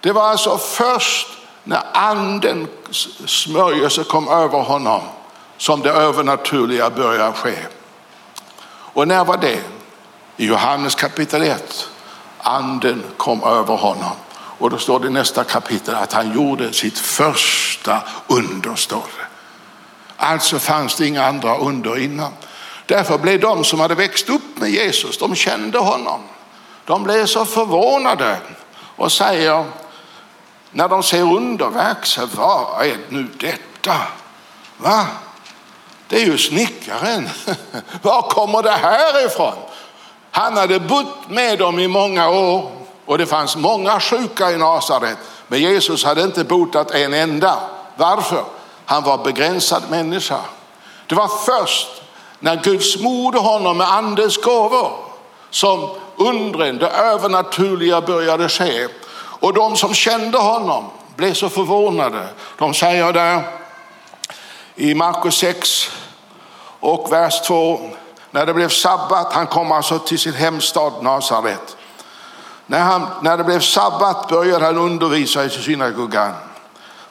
Det 0.02 0.12
var 0.12 0.30
alltså 0.30 0.58
först 0.58 1.28
när 1.64 1.82
andens 1.94 2.70
smörjelse 3.30 4.04
kom 4.04 4.28
över 4.28 4.60
honom 4.60 5.02
som 5.58 5.82
det 5.82 5.90
övernaturliga 5.90 6.90
började 6.90 7.34
ske. 7.34 7.56
Och 8.70 9.08
när 9.08 9.26
var 9.26 9.38
det? 9.38 9.64
I 10.38 10.46
Johannes 10.46 10.96
kapitel 10.96 11.42
1. 11.42 11.88
Anden 12.38 13.04
kom 13.18 13.44
över 13.44 13.76
honom. 13.76 14.12
Och 14.32 14.70
då 14.70 14.78
står 14.78 15.00
det 15.00 15.08
i 15.08 15.12
nästa 15.12 15.44
kapitel 15.44 15.96
att 15.96 16.14
han 16.14 16.34
gjorde 16.34 16.74
sitt 16.74 17.00
första 17.00 18.02
under. 18.28 18.76
Alltså 20.18 20.60
fanns 20.60 20.96
det 20.96 21.08
inga 21.08 21.26
andra 21.26 21.58
under 21.58 21.98
innan. 21.98 22.32
Därför 22.90 23.18
blev 23.18 23.40
de 23.40 23.64
som 23.64 23.80
hade 23.80 23.96
växt 23.96 24.30
upp 24.30 24.58
med 24.58 24.70
Jesus, 24.70 25.18
de 25.18 25.36
kände 25.36 25.78
honom. 25.78 26.22
De 26.86 27.04
blev 27.04 27.26
så 27.26 27.46
förvånade 27.46 28.38
och 28.96 29.12
säger 29.12 29.66
när 30.72 30.90
de 30.90 31.04
ser 31.04 31.22
underverk, 31.22 32.06
så 32.06 32.26
vad 32.36 32.86
är 32.86 32.98
nu 33.10 33.28
detta? 33.40 33.96
Va? 34.78 35.06
Det 36.08 36.22
är 36.22 36.26
ju 36.26 36.38
snickaren. 36.38 37.30
Var 38.02 38.22
kommer 38.22 38.64
det 38.64 38.72
här 38.72 39.26
ifrån? 39.26 39.54
Han 40.32 40.58
hade 40.58 40.80
bott 40.80 41.30
med 41.30 41.60
dem 41.60 41.80
i 41.80 41.88
många 41.88 42.30
år 42.30 42.72
och 43.06 43.18
det 43.18 43.26
fanns 43.26 43.56
många 43.56 44.00
sjuka 44.00 44.52
i 44.52 44.58
Nasaret. 44.58 45.18
Men 45.48 45.60
Jesus 45.60 46.04
hade 46.06 46.24
inte 46.24 46.44
botat 46.44 46.92
en 46.92 47.14
enda. 47.14 47.60
Varför? 47.96 48.44
Han 48.86 49.04
var 49.04 49.18
begränsad 49.18 49.84
människa. 49.90 50.40
Det 51.08 51.16
var 51.16 51.28
först 51.28 51.99
när 52.40 52.56
Gud 52.64 52.84
smorde 52.84 53.40
honom 53.40 53.78
med 53.78 53.92
andens 53.92 54.38
gåvor 54.38 54.92
som 55.50 55.90
undren, 56.16 56.78
det 56.78 56.90
övernaturliga 56.90 58.02
började 58.02 58.50
ske. 58.50 58.88
Och 59.16 59.54
de 59.54 59.76
som 59.76 59.94
kände 59.94 60.38
honom 60.38 60.86
blev 61.16 61.34
så 61.34 61.50
förvånade. 61.50 62.28
De 62.58 62.74
säger 62.74 63.14
där 63.14 63.42
i 64.76 64.96
Markus 64.96 65.38
6 65.38 65.92
och 66.80 67.12
vers 67.12 67.42
2, 67.42 67.80
när 68.32 68.46
det 68.46 68.54
blev 68.54 68.70
sabbat, 68.70 69.34
han 69.34 69.48
kom 69.48 69.72
alltså 69.72 70.00
till 70.00 70.20
sin 70.20 70.34
hemstad 70.34 70.94
Nasaret. 71.02 71.78
När, 72.66 72.80
han, 72.80 73.08
när 73.22 73.38
det 73.38 73.44
blev 73.44 73.60
sabbat 73.60 74.28
började 74.28 74.66
han 74.66 74.78
undervisa 74.78 75.46
i 75.46 75.50
synagogan. 75.50 76.34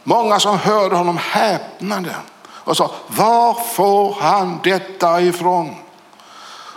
Många 0.03 0.41
som 0.41 0.59
hörde 0.59 0.97
honom 0.97 1.17
häpnade 1.17 2.14
och 2.68 2.76
sa, 2.76 2.90
var 3.07 3.54
får 3.54 4.16
han 4.20 4.61
detta 4.64 5.20
ifrån? 5.20 5.74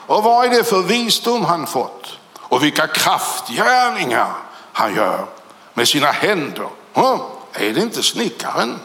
Och 0.07 0.23
vad 0.23 0.45
är 0.45 0.49
det 0.49 0.63
för 0.63 0.81
visdom 0.81 1.45
han 1.45 1.67
fått? 1.67 2.17
Och 2.37 2.63
vilka 2.63 2.87
kraftgärningar 2.87 4.33
han 4.73 4.95
gör 4.95 5.25
med 5.73 5.87
sina 5.87 6.11
händer. 6.11 6.67
Oh, 6.93 7.21
är 7.53 7.73
det 7.73 7.81
inte 7.81 8.03
snickaren? 8.03 8.79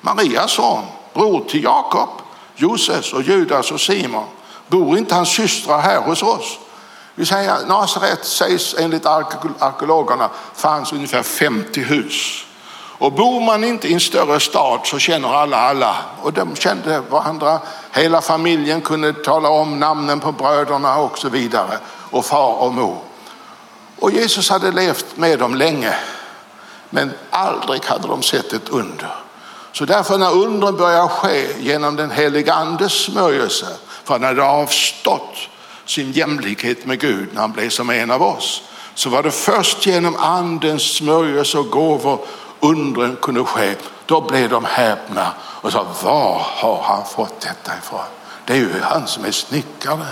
Marias 0.00 0.52
son, 0.52 0.84
bror 1.14 1.44
till 1.48 1.64
Jakob, 1.64 2.08
Josef 2.56 3.14
och 3.14 3.22
Judas 3.22 3.72
och 3.72 3.80
Simon. 3.80 4.26
Bor 4.68 4.98
inte 4.98 5.14
hans 5.14 5.28
systrar 5.28 5.80
här 5.80 6.00
hos 6.00 6.22
oss? 6.22 6.58
Vi 7.14 7.26
säger 7.26 7.66
Nasaret 7.66 8.24
sägs 8.24 8.74
enligt 8.78 9.06
arkeologerna 9.06 10.30
fanns 10.54 10.92
ungefär 10.92 11.22
50 11.22 11.80
hus. 11.80 12.44
Och 12.98 13.12
bor 13.12 13.40
man 13.40 13.64
inte 13.64 13.88
i 13.88 13.92
en 13.92 14.00
större 14.00 14.40
stad 14.40 14.80
så 14.84 14.98
känner 14.98 15.34
alla 15.34 15.56
alla. 15.56 15.96
Och 16.22 16.32
de 16.32 16.56
kände 16.56 17.00
varandra. 17.00 17.60
Hela 17.92 18.20
familjen 18.20 18.80
kunde 18.80 19.12
tala 19.12 19.48
om 19.48 19.78
namnen 19.78 20.20
på 20.20 20.32
bröderna 20.32 20.96
och 20.96 21.18
så 21.18 21.28
vidare. 21.28 21.78
Och 22.10 22.24
far 22.24 22.52
och 22.52 22.74
mor. 22.74 22.98
Och 23.98 24.10
Jesus 24.10 24.50
hade 24.50 24.72
levt 24.72 25.16
med 25.16 25.38
dem 25.38 25.54
länge. 25.54 25.94
Men 26.90 27.12
aldrig 27.30 27.84
hade 27.84 28.08
de 28.08 28.22
sett 28.22 28.52
ett 28.52 28.68
under. 28.68 29.14
Så 29.72 29.84
därför 29.84 30.18
när 30.18 30.32
undren 30.32 30.76
börjar 30.76 31.08
ske 31.08 31.46
genom 31.58 31.96
den 31.96 32.10
heliga 32.10 32.54
andes 32.54 32.92
smörjelse, 32.92 33.66
för 34.04 34.14
han 34.14 34.22
hade 34.22 34.42
avstått 34.42 35.36
sin 35.86 36.12
jämlikhet 36.12 36.86
med 36.86 37.00
Gud 37.00 37.28
när 37.32 37.40
han 37.40 37.52
blev 37.52 37.68
som 37.68 37.90
en 37.90 38.10
av 38.10 38.22
oss, 38.22 38.62
så 38.94 39.10
var 39.10 39.22
det 39.22 39.30
först 39.30 39.86
genom 39.86 40.16
andens 40.16 40.82
smörjelse 40.82 41.58
och 41.58 41.70
gåvor 41.70 42.20
undren 42.60 43.16
kunde 43.22 43.44
ske. 43.44 43.74
Då 44.06 44.20
blev 44.20 44.50
de 44.50 44.64
häpna 44.64 45.32
och 45.38 45.72
sa, 45.72 45.86
var 46.02 46.46
har 46.46 46.82
han 46.82 47.04
fått 47.04 47.40
detta 47.40 47.78
ifrån? 47.78 48.00
Det 48.44 48.52
är 48.52 48.56
ju 48.56 48.80
han 48.82 49.06
som 49.06 49.24
är 49.24 49.30
snickare. 49.30 50.06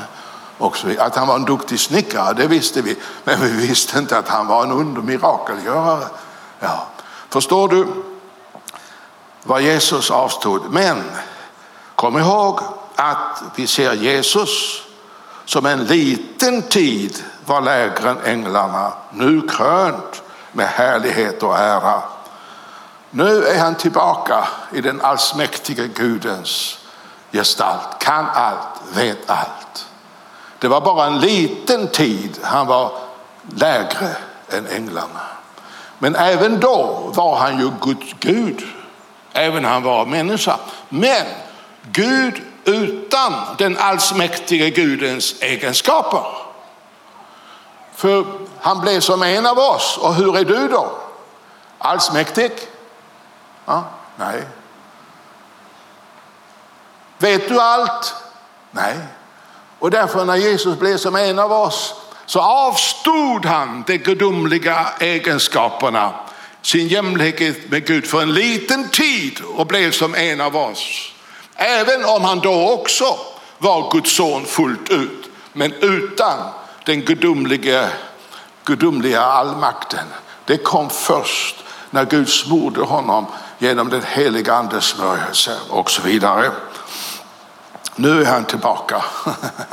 Också. 0.59 0.87
Att 0.99 1.17
han 1.17 1.29
var 1.29 1.35
en 1.35 1.45
duktig 1.45 1.81
snickare, 1.81 2.33
det 2.33 2.47
visste 2.47 2.83
vi, 2.83 2.97
men 3.25 3.41
vi 3.41 3.67
visste 3.67 3.99
inte 3.99 4.19
att 4.19 4.29
han 4.29 4.47
var 4.47 4.65
en 4.65 4.73
undermirakelgörare. 4.73 6.05
Ja. 6.61 6.87
Förstår 7.29 7.69
du 7.69 7.87
vad 9.43 9.63
Jesus 9.63 10.11
avstod? 10.11 10.63
Men 10.71 11.05
kom 11.95 12.19
ihåg 12.19 12.61
att 12.95 13.43
vi 13.57 13.67
ser 13.67 13.93
Jesus 13.93 14.83
som 15.45 15.67
en 15.67 15.85
liten 15.85 16.63
tid 16.63 17.25
var 17.47 17.61
lägre 17.61 18.11
än 18.11 18.21
änglarna, 18.25 18.93
nu 19.13 19.49
krönt 19.49 20.23
med 20.53 20.69
härlighet 20.69 21.43
och 21.43 21.59
ära. 21.59 22.03
Nu 23.17 23.47
är 23.47 23.59
han 23.59 23.75
tillbaka 23.75 24.49
i 24.73 24.81
den 24.81 25.01
allsmäktige 25.01 25.89
Gudens 25.89 26.79
gestalt, 27.33 27.99
kan 27.99 28.27
allt, 28.35 28.69
vet 28.95 29.31
allt. 29.31 29.87
Det 30.59 30.69
var 30.69 30.81
bara 30.81 31.07
en 31.07 31.21
liten 31.21 31.89
tid 31.89 32.39
han 32.43 32.67
var 32.67 32.93
lägre 33.57 34.17
än 34.49 34.67
änglarna. 34.67 35.21
Men 35.99 36.17
även 36.17 36.61
då 36.61 37.11
var 37.15 37.37
han 37.37 37.59
ju 37.61 37.71
Guds 37.81 38.15
Gud, 38.21 38.63
även 39.33 39.65
han 39.65 39.83
var 39.83 40.07
människa. 40.07 40.57
Men 40.89 41.27
Gud 41.83 42.43
utan 42.65 43.33
den 43.59 43.79
allsmäktige 43.79 44.71
Gudens 44.71 45.43
egenskaper. 45.43 46.27
För 47.95 48.25
han 48.61 48.81
blev 48.81 49.01
som 49.01 49.23
en 49.23 49.47
av 49.47 49.59
oss. 49.59 49.99
Och 50.01 50.15
hur 50.15 50.37
är 50.37 50.45
du 50.45 50.69
då? 50.69 50.91
Allsmäktig? 51.79 52.53
Ja, 53.67 53.85
nej. 54.17 54.43
Vet 57.19 57.49
du 57.49 57.61
allt? 57.61 58.15
Nej. 58.71 58.97
Och 59.79 59.91
därför 59.91 60.25
när 60.25 60.37
Jesus 60.37 60.79
blev 60.79 60.97
som 60.97 61.17
en 61.17 61.39
av 61.39 61.53
oss 61.53 61.95
så 62.27 62.41
avstod 62.41 63.47
han 63.47 63.85
de 63.87 63.99
gudomliga 63.99 64.87
egenskaperna, 65.01 66.13
sin 66.63 66.89
jämlikhet 66.89 67.71
med 67.71 67.87
Gud 67.87 68.07
för 68.07 68.23
en 68.23 68.35
liten 68.35 68.89
tid 68.89 69.41
och 69.57 69.67
blev 69.67 69.91
som 69.91 70.15
en 70.15 70.41
av 70.41 70.57
oss. 70.57 71.13
Även 71.55 72.05
om 72.05 72.25
han 72.25 72.41
då 72.41 72.71
också 72.71 73.19
var 73.59 73.93
Guds 73.93 74.17
son 74.17 74.45
fullt 74.45 74.91
ut, 74.91 75.31
men 75.53 75.73
utan 75.73 76.39
den 76.85 77.01
gudomliga, 77.03 77.89
gudomliga 78.65 79.21
allmakten. 79.21 80.07
Det 80.45 80.57
kom 80.57 80.91
först 80.91 81.65
när 81.91 82.05
Gud 82.05 82.29
smorde 82.29 82.81
honom 82.81 83.27
genom 83.59 83.91
den 83.91 84.03
heliga 84.03 84.55
andes 84.55 84.85
smörjelse 84.85 85.59
och 85.71 85.91
så 85.91 86.03
vidare. 86.03 86.51
Nu 87.97 88.23
är 88.23 88.27
han 88.27 88.45
tillbaka 88.45 89.05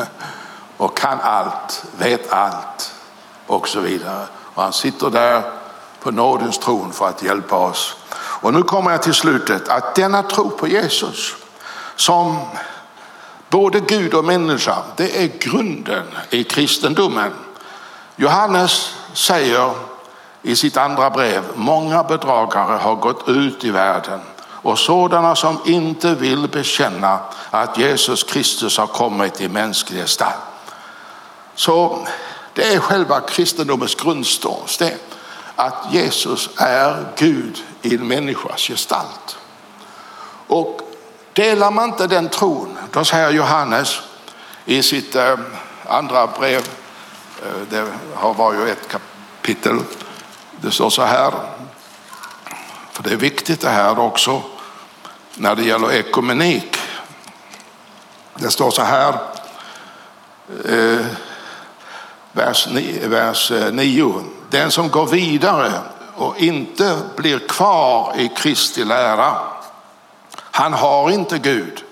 och 0.77 0.97
kan 0.97 1.21
allt, 1.21 1.83
vet 1.97 2.33
allt 2.33 2.93
och 3.47 3.67
så 3.67 3.79
vidare. 3.79 4.25
Och 4.33 4.63
han 4.63 4.73
sitter 4.73 5.09
där 5.09 5.43
på 5.99 6.11
nådens 6.11 6.57
tron 6.57 6.93
för 6.93 7.09
att 7.09 7.23
hjälpa 7.23 7.55
oss. 7.55 7.95
Och 8.15 8.53
nu 8.53 8.63
kommer 8.63 8.91
jag 8.91 9.03
till 9.03 9.13
slutet 9.13 9.69
att 9.69 9.95
denna 9.95 10.23
tro 10.23 10.49
på 10.49 10.67
Jesus 10.67 11.35
som 11.95 12.37
både 13.49 13.79
Gud 13.79 14.13
och 14.13 14.25
människa, 14.25 14.77
det 14.95 15.23
är 15.23 15.27
grunden 15.39 16.05
i 16.29 16.43
kristendomen. 16.43 17.33
Johannes 18.15 18.95
säger 19.13 19.71
i 20.43 20.55
sitt 20.55 20.77
andra 20.77 21.09
brev, 21.09 21.43
många 21.55 22.03
bedragare 22.03 22.77
har 22.77 22.95
gått 22.95 23.29
ut 23.29 23.63
i 23.63 23.71
världen 23.71 24.19
och 24.63 24.79
sådana 24.79 25.35
som 25.35 25.57
inte 25.65 26.15
vill 26.15 26.47
bekänna 26.47 27.19
att 27.49 27.77
Jesus 27.77 28.23
Kristus 28.23 28.77
har 28.77 28.87
kommit 28.87 29.41
i 29.41 29.49
mänsklig 29.49 30.01
gestalt. 30.01 30.33
Så 31.55 32.07
det 32.53 32.73
är 32.73 32.79
själva 32.79 33.19
kristendomens 33.19 33.95
grundstås, 33.95 34.81
att 35.55 35.85
Jesus 35.91 36.49
är 36.57 37.05
Gud 37.15 37.63
i 37.81 37.95
en 37.95 38.07
människas 38.07 38.61
gestalt. 38.61 39.37
Och 40.47 40.81
delar 41.33 41.71
man 41.71 41.89
inte 41.89 42.07
den 42.07 42.29
tron, 42.29 42.77
då 42.91 43.05
säger 43.05 43.29
Johannes 43.29 43.99
i 44.65 44.83
sitt 44.83 45.15
eh, 45.15 45.39
andra 45.87 46.27
brev, 46.27 46.61
eh, 47.41 47.61
det 47.69 47.87
var 48.37 48.53
ju 48.53 48.69
ett 48.69 48.87
kapitel, 48.87 49.79
det 50.63 50.71
står 50.71 50.89
så 50.89 51.01
här, 51.01 51.33
för 52.91 53.03
det 53.03 53.11
är 53.11 53.15
viktigt 53.15 53.61
det 53.61 53.69
här 53.69 53.99
också 53.99 54.41
när 55.35 55.55
det 55.55 55.63
gäller 55.63 55.91
ekumenik. 55.91 56.77
Det 58.35 58.49
står 58.49 58.71
så 58.71 58.81
här, 58.81 59.15
eh, 60.65 61.05
vers, 62.31 62.67
9, 62.71 63.07
vers 63.07 63.51
eh, 63.51 63.71
9. 63.71 64.23
Den 64.49 64.71
som 64.71 64.89
går 64.89 65.05
vidare 65.05 65.71
och 66.15 66.37
inte 66.37 66.97
blir 67.15 67.39
kvar 67.39 68.13
i 68.17 68.27
Kristi 68.27 68.83
lära, 68.83 69.35
han 70.35 70.73
har 70.73 71.09
inte 71.09 71.37
Gud. 71.37 71.83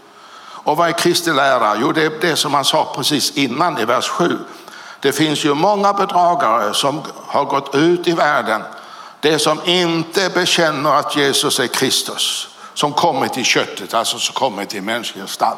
Och 0.43 0.77
vad 0.77 0.87
är 0.89 0.93
Kristi 0.93 1.33
lära? 1.33 1.75
Jo, 1.75 1.91
det 1.91 2.03
är 2.03 2.11
det 2.21 2.35
som 2.35 2.53
han 2.53 2.65
sa 2.65 2.93
precis 2.95 3.31
innan 3.31 3.77
i 3.77 3.85
vers 3.85 4.07
7. 4.07 4.37
Det 5.01 5.11
finns 5.11 5.45
ju 5.45 5.53
många 5.53 5.93
bedragare 5.93 6.73
som 6.73 7.01
har 7.27 7.45
gått 7.45 7.75
ut 7.75 8.07
i 8.07 8.11
världen, 8.11 8.61
det 9.19 9.39
som 9.39 9.59
inte 9.65 10.29
bekänner 10.29 10.93
att 10.93 11.15
Jesus 11.15 11.59
är 11.59 11.67
Kristus 11.67 12.47
som 12.73 12.93
kommit 12.93 13.37
i 13.37 13.43
köttet, 13.43 13.93
alltså 13.93 14.19
som 14.19 14.33
kommit 14.33 14.75
i 14.75 14.81
mänsklig 14.81 15.23
gestalt. 15.23 15.57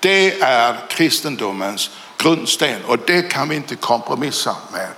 Det 0.00 0.40
är 0.40 0.76
kristendomens 0.88 1.90
grundsten 2.16 2.84
och 2.84 2.98
det 3.06 3.22
kan 3.22 3.48
vi 3.48 3.56
inte 3.56 3.76
kompromissa 3.76 4.56
med. 4.72 4.92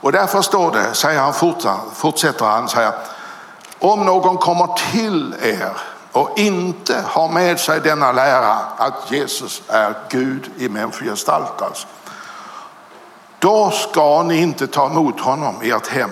Och 0.00 0.12
därför 0.12 0.42
står 0.42 0.72
det, 0.72 0.94
säger 0.94 1.20
han 1.20 1.34
fortsätter 1.94 2.44
han, 2.44 2.68
säger, 2.68 2.92
om 3.78 4.04
någon 4.04 4.38
kommer 4.38 4.92
till 4.92 5.34
er 5.42 5.76
och 6.12 6.38
inte 6.38 7.04
har 7.06 7.28
med 7.28 7.60
sig 7.60 7.80
denna 7.80 8.12
lära 8.12 8.52
att 8.76 9.10
Jesus 9.10 9.62
är 9.68 9.94
Gud 10.08 10.50
i 10.58 10.68
människogestalt, 10.68 11.62
alltså, 11.62 11.86
då 13.38 13.70
ska 13.70 14.22
ni 14.22 14.36
inte 14.36 14.66
ta 14.66 14.86
emot 14.86 15.20
honom 15.20 15.62
i 15.62 15.70
ert 15.70 15.86
hem 15.86 16.10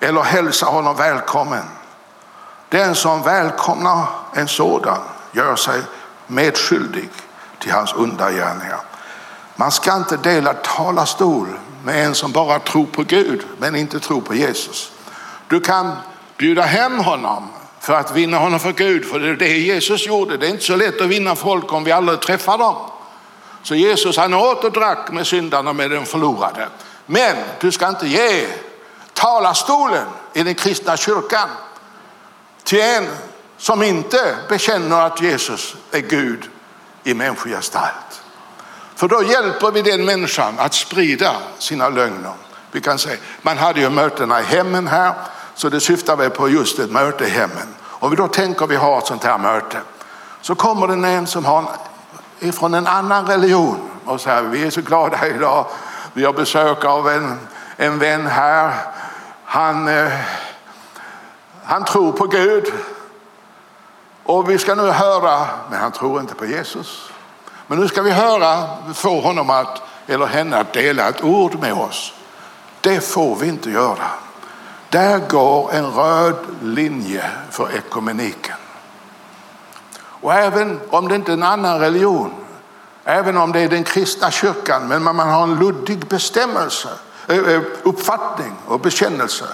eller 0.00 0.22
hälsa 0.22 0.66
honom 0.66 0.96
välkommen. 0.96 1.64
Den 2.68 2.94
som 2.94 3.22
välkomnar 3.22 4.04
en 4.34 4.48
sådan 4.48 4.98
gör 5.32 5.56
sig 5.56 5.80
medskyldig 6.26 7.08
till 7.58 7.72
hans 7.72 7.92
undergärningar. 7.92 8.80
Man 9.56 9.70
ska 9.70 9.96
inte 9.96 10.16
dela 10.16 10.52
talarstol 10.52 11.48
med 11.84 12.06
en 12.06 12.14
som 12.14 12.32
bara 12.32 12.58
tror 12.58 12.86
på 12.86 13.02
Gud 13.02 13.42
men 13.58 13.76
inte 13.76 14.00
tror 14.00 14.20
på 14.20 14.34
Jesus. 14.34 14.92
Du 15.48 15.60
kan 15.60 15.92
bjuda 16.36 16.62
hem 16.62 16.98
honom 16.98 17.48
för 17.80 17.92
att 17.92 18.16
vinna 18.16 18.38
honom 18.38 18.60
för 18.60 18.72
Gud, 18.72 19.04
för 19.04 19.20
det 19.20 19.28
är 19.28 19.36
det 19.36 19.58
Jesus 19.58 20.06
gjorde. 20.06 20.36
Det 20.36 20.46
är 20.46 20.50
inte 20.50 20.64
så 20.64 20.76
lätt 20.76 21.00
att 21.00 21.06
vinna 21.06 21.36
folk 21.36 21.72
om 21.72 21.84
vi 21.84 21.92
aldrig 21.92 22.20
träffar 22.20 22.58
dem. 22.58 22.76
Så 23.62 23.74
Jesus 23.74 24.16
han 24.16 24.34
åt 24.34 24.64
och 24.64 24.72
drack 24.72 25.10
med 25.10 25.26
syndarna 25.26 25.72
med 25.72 25.90
den 25.90 26.06
förlorade. 26.06 26.68
Men 27.06 27.36
du 27.60 27.72
ska 27.72 27.88
inte 27.88 28.08
ge 28.08 28.46
talarstolen 29.12 30.06
i 30.32 30.42
den 30.42 30.54
kristna 30.54 30.96
kyrkan 30.96 31.48
till 32.64 32.80
en 32.80 33.08
som 33.58 33.82
inte 33.82 34.36
bekänner 34.48 35.00
att 35.00 35.22
Jesus 35.22 35.74
är 35.90 36.00
Gud 36.00 36.50
i 37.04 37.14
människogestalt. 37.14 38.22
För 38.94 39.08
då 39.08 39.22
hjälper 39.22 39.70
vi 39.70 39.82
den 39.82 40.04
människan 40.04 40.54
att 40.58 40.74
sprida 40.74 41.36
sina 41.58 41.88
lögner. 41.88 42.32
Vi 42.70 42.80
kan 42.80 42.98
säga, 42.98 43.16
man 43.42 43.58
hade 43.58 43.80
ju 43.80 43.90
mötena 43.90 44.40
i 44.40 44.44
hemmen 44.44 44.86
här, 44.86 45.14
så 45.54 45.68
det 45.68 45.80
syftar 45.80 46.16
väl 46.16 46.30
på 46.30 46.48
just 46.48 46.78
ett 46.78 46.90
möte 46.90 47.24
i 47.24 47.30
hemmen. 47.30 47.74
Om 47.80 48.10
vi 48.10 48.16
då 48.16 48.28
tänker 48.28 48.66
vi 48.66 48.76
har 48.76 48.98
ett 48.98 49.06
sånt 49.06 49.24
här 49.24 49.38
möte, 49.38 49.80
så 50.40 50.54
kommer 50.54 50.86
det 50.86 51.08
en 51.08 51.26
som 51.26 51.44
har 51.44 51.64
från 52.50 52.74
en 52.74 52.86
annan 52.86 53.26
religion 53.26 53.90
och 54.04 54.20
säger 54.20 54.42
vi 54.42 54.66
är 54.66 54.70
så 54.70 54.80
glada 54.80 55.26
idag. 55.26 55.66
Vi 56.12 56.24
har 56.24 56.32
besök 56.32 56.84
av 56.84 57.08
en, 57.08 57.38
en 57.76 57.98
vän 57.98 58.26
här. 58.26 58.72
Han, 59.44 59.88
eh, 59.88 60.12
han 61.64 61.84
tror 61.84 62.12
på 62.12 62.26
Gud 62.26 62.72
och 64.24 64.50
vi 64.50 64.58
ska 64.58 64.74
nu 64.74 64.90
höra, 64.90 65.46
men 65.70 65.80
han 65.80 65.92
tror 65.92 66.20
inte 66.20 66.34
på 66.34 66.46
Jesus. 66.46 67.10
Men 67.66 67.78
nu 67.78 67.88
ska 67.88 68.02
vi 68.02 68.10
höra, 68.10 68.68
få 68.94 69.20
honom 69.20 69.50
att, 69.50 69.82
eller 70.06 70.26
henne 70.26 70.56
att 70.56 70.72
dela 70.72 71.08
ett 71.08 71.24
ord 71.24 71.58
med 71.60 71.72
oss. 71.72 72.12
Det 72.80 73.00
får 73.00 73.36
vi 73.36 73.48
inte 73.48 73.70
göra. 73.70 74.06
Där 74.88 75.18
går 75.18 75.72
en 75.72 75.90
röd 75.90 76.36
linje 76.62 77.30
för 77.50 77.68
ekumeniken. 77.76 78.56
Och 80.22 80.34
även 80.34 80.80
om 80.90 81.08
det 81.08 81.14
inte 81.14 81.32
är 81.32 81.36
en 81.36 81.42
annan 81.42 81.80
religion, 81.80 82.34
även 83.04 83.36
om 83.36 83.52
det 83.52 83.60
är 83.60 83.68
den 83.68 83.84
kristna 83.84 84.30
kyrkan, 84.30 84.88
men 84.88 85.02
man 85.02 85.18
har 85.18 85.42
en 85.42 85.58
luddig 85.58 86.06
bestämmelse, 86.06 86.88
eh, 87.28 87.38
eh, 87.38 87.62
uppfattning 87.82 88.56
och 88.66 88.80
bekännelse 88.80 89.44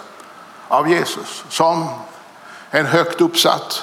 av 0.68 0.88
Jesus 0.88 1.44
som 1.48 1.88
en 2.70 2.86
högt 2.86 3.20
uppsatt 3.20 3.82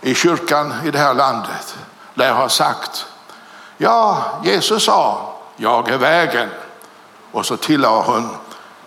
i 0.00 0.14
kyrkan 0.14 0.74
i 0.84 0.90
det 0.90 0.98
här 0.98 1.14
landet 1.14 1.76
lär 2.14 2.32
ha 2.32 2.48
sagt. 2.48 3.06
Ja, 3.76 4.22
Jesus 4.44 4.84
sa, 4.84 5.32
jag 5.56 5.88
är 5.88 5.98
vägen. 5.98 6.48
Och 7.32 7.46
så 7.46 7.56
tillade 7.56 8.02
hon, 8.02 8.28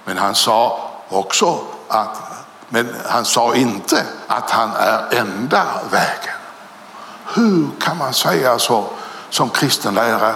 men 0.06 0.18
han 0.18 0.36
sa 0.36 0.90
också 1.10 1.60
att, 1.88 2.22
men 2.70 2.96
han 3.06 3.26
sa 3.26 3.56
inte 3.56 4.06
att 4.28 4.52
han 4.52 4.72
är 4.76 5.20
enda 5.20 5.66
vägen. 5.92 6.39
Hur 7.34 7.68
kan 7.80 7.98
man 7.98 8.14
säga 8.14 8.60
så 8.60 8.86
som 9.30 9.50
kristen 9.50 9.94
lärare, 9.94 10.36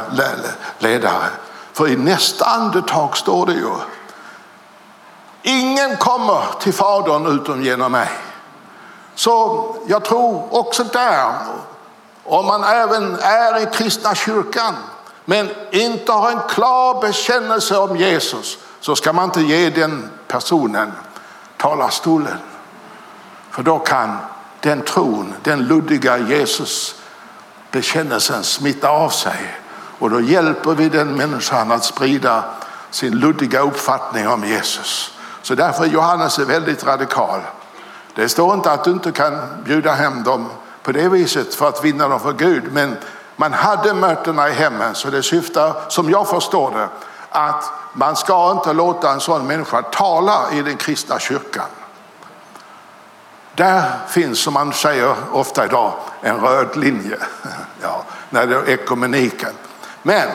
ledare? 0.79 1.27
För 1.73 1.87
i 1.87 1.95
nästa 1.95 2.45
andetag 2.45 3.17
står 3.17 3.45
det 3.45 3.53
ju, 3.53 3.71
ingen 5.41 5.97
kommer 5.97 6.45
till 6.59 6.73
Fadern 6.73 7.27
utom 7.27 7.63
genom 7.63 7.91
mig. 7.91 8.09
Så 9.15 9.65
jag 9.87 10.05
tror 10.05 10.47
också 10.51 10.83
där, 10.83 11.33
om 12.23 12.45
man 12.45 12.63
även 12.63 13.19
är 13.19 13.59
i 13.59 13.65
kristna 13.65 14.15
kyrkan 14.15 14.75
men 15.25 15.49
inte 15.71 16.11
har 16.11 16.31
en 16.31 16.41
klar 16.49 17.01
bekännelse 17.01 17.77
om 17.77 17.97
Jesus 17.97 18.57
så 18.79 18.95
ska 18.95 19.13
man 19.13 19.25
inte 19.25 19.41
ge 19.41 19.69
den 19.69 20.09
personen 20.27 20.91
talarstolen. 21.57 22.37
För 23.51 23.63
då 23.63 23.79
kan 23.79 24.17
den 24.63 24.81
tron, 24.81 25.33
den 25.43 25.67
luddiga 25.67 26.17
Jesus 26.17 26.95
bekännelsen 27.71 28.43
smitta 28.43 28.89
av 28.89 29.09
sig 29.09 29.59
och 29.99 30.09
då 30.09 30.21
hjälper 30.21 30.71
vi 30.71 30.89
den 30.89 31.15
människan 31.15 31.71
att 31.71 31.83
sprida 31.83 32.43
sin 32.91 33.19
luddiga 33.19 33.59
uppfattning 33.59 34.27
om 34.27 34.43
Jesus. 34.43 35.17
Så 35.41 35.55
därför 35.55 35.83
är 35.83 35.87
Johannes 35.87 36.39
väldigt 36.39 36.83
radikal. 36.83 37.39
Det 38.15 38.29
står 38.29 38.53
inte 38.53 38.71
att 38.71 38.83
du 38.83 38.91
inte 38.91 39.11
kan 39.11 39.39
bjuda 39.63 39.93
hem 39.93 40.23
dem 40.23 40.49
på 40.83 40.91
det 40.91 41.09
viset 41.09 41.55
för 41.55 41.69
att 41.69 41.85
vinna 41.85 42.07
dem 42.07 42.19
för 42.19 42.33
Gud. 42.33 42.63
Men 42.71 42.97
man 43.35 43.53
hade 43.53 43.93
mötena 43.93 44.49
i 44.49 44.53
hemmen 44.53 44.95
så 44.95 45.09
det 45.09 45.23
syftar, 45.23 45.73
som 45.87 46.09
jag 46.09 46.29
förstår 46.29 46.71
det, 46.71 46.87
att 47.29 47.71
man 47.93 48.15
ska 48.15 48.51
inte 48.51 48.73
låta 48.73 49.11
en 49.11 49.19
sån 49.19 49.47
människa 49.47 49.81
tala 49.81 50.51
i 50.51 50.61
den 50.61 50.77
kristna 50.77 51.19
kyrkan. 51.19 51.65
Där 53.55 53.91
finns, 54.07 54.39
som 54.39 54.53
man 54.53 54.73
säger 54.73 55.15
ofta 55.31 55.65
idag, 55.65 55.93
en 56.21 56.39
röd 56.39 56.77
linje 56.77 57.17
ja, 57.81 58.03
när 58.29 58.47
det 58.47 58.55
är 58.55 58.69
ekumeniken. 58.69 59.53
Men 60.01 60.29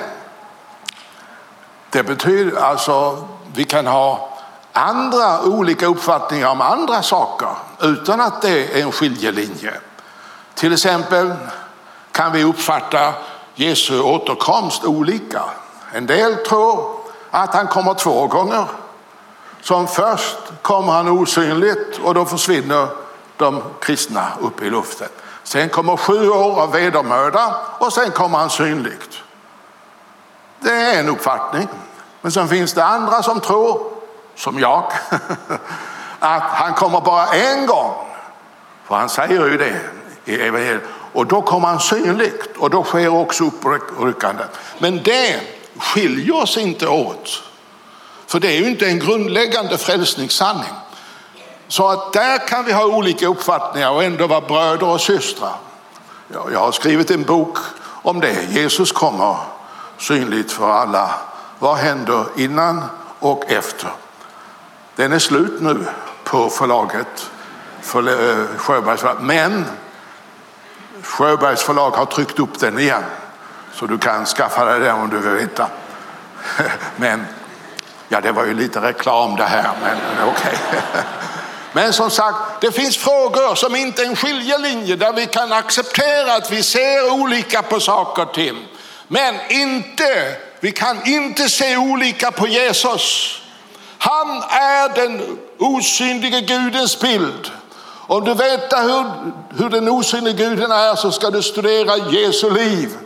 det 1.90 2.02
betyder 2.02 2.60
alltså, 2.60 3.28
vi 3.54 3.64
kan 3.64 3.86
ha 3.86 4.38
andra 4.72 5.42
olika 5.42 5.86
uppfattningar 5.86 6.48
om 6.48 6.60
andra 6.60 7.02
saker 7.02 7.48
utan 7.80 8.20
att 8.20 8.42
det 8.42 8.78
är 8.78 8.82
en 8.82 8.92
skiljelinje. 8.92 9.72
Till 10.54 10.72
exempel 10.72 11.34
kan 12.12 12.32
vi 12.32 12.44
uppfatta 12.44 13.12
Jesu 13.54 14.00
återkomst 14.00 14.84
olika. 14.84 15.42
En 15.92 16.06
del 16.06 16.36
tror 16.36 16.96
att 17.30 17.54
han 17.54 17.66
kommer 17.66 17.94
två 17.94 18.26
gånger. 18.26 18.64
Som 19.62 19.88
först 19.88 20.36
kommer 20.62 20.92
han 20.92 21.08
osynligt 21.08 21.98
och 22.04 22.14
då 22.14 22.24
försvinner 22.24 22.88
de 23.38 23.62
kristna 23.80 24.32
upp 24.40 24.62
i 24.62 24.70
luften. 24.70 25.08
Sen 25.42 25.68
kommer 25.68 25.96
sju 25.96 26.30
år 26.30 26.60
av 26.60 26.72
vedermöda 26.72 27.56
och 27.78 27.92
sen 27.92 28.10
kommer 28.10 28.38
han 28.38 28.50
synligt. 28.50 29.22
Det 30.60 30.70
är 30.70 31.00
en 31.00 31.08
uppfattning. 31.08 31.68
Men 32.20 32.32
sen 32.32 32.48
finns 32.48 32.72
det 32.74 32.84
andra 32.84 33.22
som 33.22 33.40
tror, 33.40 33.92
som 34.34 34.58
jag, 34.58 34.92
att 36.18 36.42
han 36.42 36.74
kommer 36.74 37.00
bara 37.00 37.26
en 37.26 37.66
gång. 37.66 37.94
För 38.84 38.94
han 38.94 39.08
säger 39.08 39.46
ju 39.46 39.58
det 39.58 39.80
i 40.24 40.40
evangeliet. 40.40 40.82
Och 41.12 41.26
då 41.26 41.42
kommer 41.42 41.68
han 41.68 41.80
synligt 41.80 42.56
och 42.56 42.70
då 42.70 42.84
sker 42.84 43.08
också 43.08 43.44
uppryckande. 43.44 44.44
Men 44.78 45.02
det 45.02 45.40
skiljer 45.78 46.34
oss 46.34 46.56
inte 46.56 46.88
åt. 46.88 47.42
För 48.26 48.40
det 48.40 48.48
är 48.48 48.60
ju 48.60 48.68
inte 48.68 48.86
en 48.86 48.98
grundläggande 48.98 49.78
frälsningssanning. 49.78 50.70
Så 51.68 51.88
att 51.88 52.12
där 52.12 52.48
kan 52.48 52.64
vi 52.64 52.72
ha 52.72 52.84
olika 52.84 53.26
uppfattningar 53.26 53.90
och 53.90 54.04
ändå 54.04 54.26
vara 54.26 54.40
bröder 54.40 54.86
och 54.86 55.00
systrar. 55.00 55.52
Jag 56.52 56.60
har 56.60 56.72
skrivit 56.72 57.10
en 57.10 57.24
bok 57.24 57.58
om 58.02 58.20
det. 58.20 58.42
Jesus 58.50 58.92
kommer 58.92 59.36
synligt 59.98 60.52
för 60.52 60.70
alla. 60.70 61.14
Vad 61.58 61.76
händer 61.76 62.24
innan 62.36 62.84
och 63.18 63.50
efter? 63.50 63.90
Den 64.96 65.12
är 65.12 65.18
slut 65.18 65.60
nu 65.60 65.86
på 66.24 66.48
förlaget 66.48 67.30
för 67.80 68.08
eh, 68.08 68.46
Sjöbergs 68.56 69.00
förlag. 69.00 69.22
Men 69.22 69.64
Sjöbergs 71.02 71.62
förlag 71.62 71.90
har 71.90 72.06
tryckt 72.06 72.38
upp 72.38 72.58
den 72.58 72.78
igen. 72.78 73.02
Så 73.72 73.86
du 73.86 73.98
kan 73.98 74.26
skaffa 74.26 74.64
dig 74.64 74.80
den 74.80 74.96
om 74.96 75.10
du 75.10 75.18
vill 75.18 75.46
veta. 75.46 75.68
Men 76.96 77.26
ja, 78.08 78.20
det 78.20 78.32
var 78.32 78.44
ju 78.44 78.54
lite 78.54 78.80
reklam 78.80 79.36
det 79.36 79.44
här, 79.44 79.70
men 79.82 80.28
okej. 80.28 80.58
Okay. 80.68 81.02
Men 81.78 81.92
som 81.92 82.10
sagt, 82.10 82.36
det 82.60 82.72
finns 82.72 82.96
frågor 82.96 83.54
som 83.54 83.76
inte 83.76 84.02
är 84.02 84.06
en 84.06 84.16
skiljelinje 84.16 84.96
där 84.96 85.12
vi 85.12 85.26
kan 85.26 85.52
acceptera 85.52 86.34
att 86.34 86.50
vi 86.50 86.62
ser 86.62 87.12
olika 87.12 87.62
på 87.62 87.80
saker 87.80 88.22
och 88.22 88.34
ting. 88.34 88.66
Men 89.08 89.34
inte, 89.50 90.36
vi 90.60 90.72
kan 90.72 91.06
inte 91.06 91.48
se 91.48 91.76
olika 91.76 92.30
på 92.30 92.46
Jesus. 92.46 93.38
Han 93.98 94.42
är 94.50 94.94
den 94.94 95.38
osynlige 95.58 96.40
Gudens 96.40 97.00
bild 97.00 97.50
Om 98.06 98.24
du 98.24 98.34
vet 98.34 98.72
hur, 98.72 99.04
hur 99.58 99.68
den 99.68 99.88
osynliga 99.88 100.34
guden 100.34 100.72
är 100.72 100.94
så 100.94 101.12
ska 101.12 101.30
du 101.30 101.42
studera 101.42 101.96
Jesu 101.96 102.50
liv. 102.50 102.96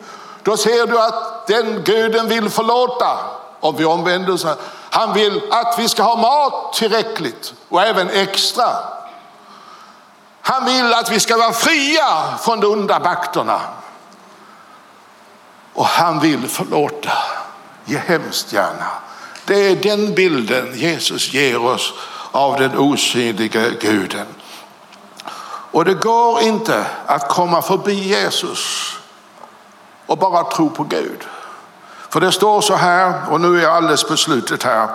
Då 0.43 0.57
ser 0.57 0.87
du 0.87 0.99
att 0.99 1.47
den 1.47 1.83
guden 1.85 2.29
vill 2.29 2.51
förlåta 2.51 3.19
om 3.61 3.77
vi 3.77 3.85
omvänder 3.85 4.33
oss. 4.33 4.47
Han 4.95 5.13
vill 5.13 5.43
att 5.51 5.79
vi 5.79 5.89
ska 5.89 6.03
ha 6.03 6.17
mat 6.17 6.73
tillräckligt 6.73 7.55
och 7.69 7.83
även 7.83 8.11
extra. 8.11 8.69
Han 10.41 10.65
vill 10.65 10.95
att 10.95 11.11
vi 11.11 11.21
ska 11.21 11.37
vara 11.37 11.53
fria 11.53 12.39
från 12.41 12.61
de 12.61 12.67
onda 12.67 12.99
makterna. 12.99 13.61
Och 15.73 15.87
han 15.87 16.21
vill 16.21 16.49
förlåta, 16.49 17.13
ge 17.85 17.99
hemskt 17.99 18.53
gärna. 18.53 18.87
Det 19.45 19.55
är 19.55 19.77
den 19.77 20.15
bilden 20.15 20.73
Jesus 20.75 21.33
ger 21.33 21.65
oss 21.65 21.93
av 22.31 22.61
den 22.61 22.79
osynliga 22.79 23.71
guden. 23.71 24.27
Och 25.71 25.85
det 25.85 25.95
går 25.95 26.41
inte 26.41 26.87
att 27.07 27.29
komma 27.29 27.63
förbi 27.63 27.95
Jesus 27.95 28.93
och 30.07 30.19
bara 30.19 30.45
tro 30.45 30.71
på 30.71 30.85
Gud. 30.85 31.29
För 32.13 32.21
det 32.21 32.33
står 32.33 32.61
så 32.61 32.75
här, 32.75 33.15
och 33.31 33.41
nu 33.41 33.59
är 33.59 33.63
jag 33.63 33.73
alldeles 33.73 34.05
på 34.05 34.17
slutet 34.17 34.63
här 34.63 34.89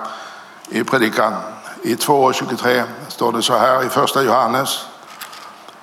i 0.69 0.83
predikan. 0.83 1.33
I 1.81 1.95
2.23 1.95 2.83
står 3.07 3.31
det 3.31 3.41
så 3.41 3.57
här 3.57 3.85
i 3.85 3.89
första 3.89 4.23
Johannes. 4.23 4.85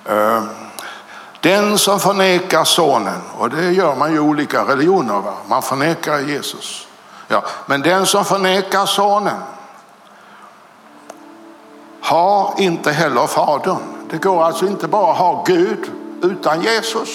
Ehm, 0.05 0.49
den 1.39 1.77
som 1.77 1.99
förnekar 1.99 2.63
sonen, 2.63 3.21
och 3.37 3.49
det 3.49 3.71
gör 3.71 3.95
man 3.95 4.11
ju 4.11 4.15
i 4.15 4.19
olika 4.19 4.63
religioner, 4.63 5.13
va? 5.13 5.33
man 5.47 5.61
förnekar 5.61 6.19
Jesus. 6.19 6.87
Ja, 7.27 7.43
men 7.65 7.81
den 7.81 8.05
som 8.05 8.25
förnekar 8.25 8.85
sonen 8.85 9.37
har 12.01 12.53
inte 12.57 12.91
heller 12.91 13.27
fadern. 13.27 14.07
Det 14.09 14.17
går 14.17 14.43
alltså 14.43 14.65
inte 14.65 14.87
bara 14.87 15.11
att 15.11 15.17
ha 15.17 15.43
Gud 15.47 15.91
utan 16.21 16.61
Jesus. 16.61 17.09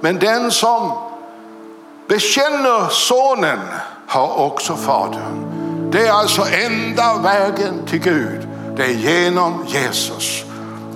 Men 0.00 0.18
den 0.18 0.50
som 0.50 1.03
bekänner 2.08 2.88
sonen 2.88 3.58
har 4.06 4.40
också 4.40 4.76
fadern. 4.76 5.54
Det 5.92 6.06
är 6.06 6.12
alltså 6.12 6.42
enda 6.66 7.18
vägen 7.22 7.86
till 7.86 8.00
Gud. 8.00 8.48
Det 8.76 8.82
är 8.82 8.94
genom 8.94 9.64
Jesus. 9.66 10.44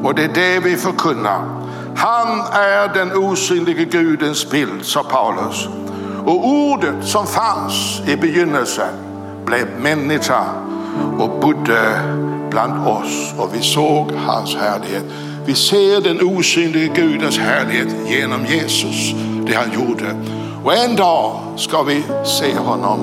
Och 0.03 0.15
det 0.15 0.25
är 0.25 0.29
det 0.35 0.61
vi 0.61 0.77
förkunnar. 0.77 1.41
Han 1.97 2.41
är 2.53 2.95
den 2.95 3.13
osynlige 3.13 3.85
Gudens 3.85 4.51
bild, 4.51 4.85
sa 4.85 5.03
Paulus. 5.03 5.69
Och 6.27 6.49
ordet 6.49 7.05
som 7.05 7.27
fanns 7.27 8.01
i 8.07 8.17
begynnelsen 8.17 8.95
blev 9.45 9.67
människa 9.81 10.45
och 11.19 11.41
bodde 11.41 12.01
bland 12.51 12.89
oss 12.89 13.35
och 13.39 13.55
vi 13.55 13.63
såg 13.63 14.13
hans 14.27 14.57
härlighet. 14.57 15.05
Vi 15.47 15.55
ser 15.55 16.01
den 16.01 16.21
osynlige 16.21 16.89
Gudens 16.95 17.39
härlighet 17.39 17.89
genom 18.07 18.47
Jesus, 18.47 19.15
det 19.47 19.55
han 19.55 19.73
gjorde. 19.73 20.17
Och 20.65 20.75
en 20.75 20.97
dag 20.97 21.33
ska 21.57 21.83
vi 21.83 22.05
se 22.25 22.59
honom 22.59 22.99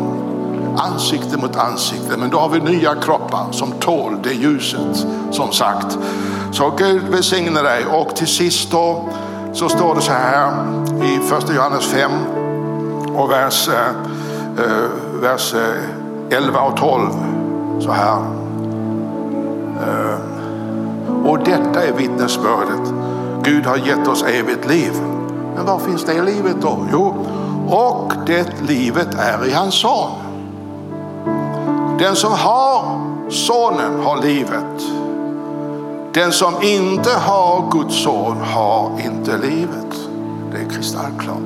ansikte 0.78 1.38
mot 1.38 1.56
ansikte, 1.56 2.18
men 2.18 2.30
då 2.30 2.40
har 2.40 2.50
vi 2.50 2.60
nya 2.60 2.96
kroppar 2.96 3.46
som 3.52 3.72
tål 3.72 4.18
det 4.24 4.34
ljuset 4.34 5.08
som 5.32 5.52
sagt. 5.52 5.98
Så 6.52 6.74
Gud 6.78 7.02
välsigne 7.02 7.62
dig 7.62 7.86
och 7.86 8.16
till 8.16 8.28
sist 8.28 8.72
då 8.72 9.10
så 9.54 9.70
står 9.70 9.96
det 9.96 10.02
så 10.02 10.12
här 10.12 10.52
i 11.04 11.20
första 11.20 11.54
Johannes 11.54 11.86
5 11.86 12.12
och 13.16 13.32
vers, 13.32 13.68
eh, 13.68 13.90
eh 14.66 14.90
vers 15.22 15.54
eh, 15.54 16.38
11 16.38 16.60
och 16.60 16.78
12 16.78 17.10
så 17.80 17.92
här. 17.92 18.18
Eh, 19.82 20.20
och 21.26 21.40
detta 21.40 21.84
är 21.84 21.94
vittnesbördet. 21.98 22.94
Gud 23.44 23.66
har 23.66 23.78
gett 23.78 24.08
oss 24.08 24.24
evigt 24.24 24.70
liv. 24.70 24.92
Men 25.56 25.66
var 25.66 25.80
finns 25.80 26.04
det 26.06 26.22
livet 26.22 26.56
då? 26.62 26.78
Jo, 26.92 27.16
och 27.70 28.14
det 28.26 28.62
livet 28.68 29.16
är 29.20 29.46
i 29.48 29.54
hans 29.54 29.76
son. 29.76 30.12
Den 32.00 32.16
som 32.16 32.32
har 32.32 33.00
sonen 33.30 34.04
har 34.04 34.22
livet. 34.22 34.82
Den 36.14 36.32
som 36.32 36.54
inte 36.62 37.10
har 37.10 37.72
Guds 37.72 38.04
son 38.04 38.38
har 38.42 38.92
inte 39.06 39.38
livet. 39.38 40.10
Det 40.52 40.58
är 40.58 40.70
kristallklart. 40.70 41.38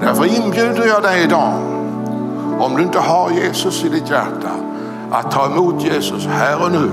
Därför 0.00 0.24
inbjuder 0.24 0.86
jag 0.86 1.02
dig 1.02 1.24
idag, 1.24 1.52
om 2.60 2.76
du 2.76 2.82
inte 2.82 2.98
har 2.98 3.30
Jesus 3.30 3.84
i 3.84 3.88
ditt 3.88 4.10
hjärta, 4.10 4.50
att 5.10 5.30
ta 5.30 5.46
emot 5.46 5.84
Jesus 5.84 6.26
här 6.26 6.64
och 6.64 6.72
nu. 6.72 6.90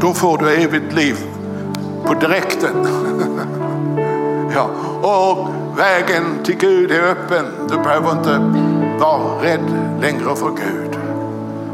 Då 0.00 0.12
får 0.12 0.38
du 0.38 0.54
evigt 0.54 0.92
liv 0.92 1.16
på 2.04 2.14
direkten. 2.14 2.86
ja, 4.54 4.68
och 5.02 5.48
vägen 5.76 6.44
till 6.44 6.56
Gud 6.56 6.90
är 6.90 7.02
öppen. 7.02 7.46
Du 7.68 7.76
behöver 7.78 8.10
inte 8.12 8.38
vara 8.98 9.42
rädd 9.42 9.98
längre 10.00 10.36
för 10.36 10.50
Gud. 10.50 10.98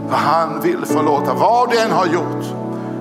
För 0.09 0.17
han 0.17 0.61
vill 0.61 0.85
förlåta 0.87 1.35
vad 1.35 1.71
du 1.71 1.79
än 1.79 1.91
har 1.91 2.07
gjort. 2.07 2.45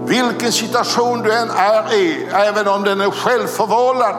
Vilken 0.06 0.52
situation 0.52 1.22
du 1.22 1.34
än 1.34 1.50
är 1.50 1.94
i, 1.94 2.28
även 2.32 2.68
om 2.68 2.84
den 2.84 3.02
är 3.02 3.12
självförvållad. 3.12 4.16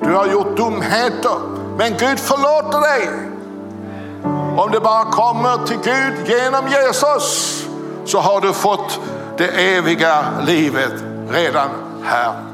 Du 0.00 0.14
har 0.14 0.26
gjort 0.26 0.56
dumheter, 0.56 1.38
men 1.78 1.90
Gud 1.98 2.18
förlåter 2.18 2.80
dig. 2.80 3.08
Om 4.56 4.70
du 4.70 4.80
bara 4.80 5.04
kommer 5.04 5.66
till 5.66 5.78
Gud 5.84 6.28
genom 6.28 6.64
Jesus 6.68 7.58
så 8.04 8.18
har 8.18 8.40
du 8.40 8.52
fått 8.52 9.00
det 9.36 9.76
eviga 9.76 10.24
livet 10.46 10.94
redan 11.30 11.68
här 12.04 12.51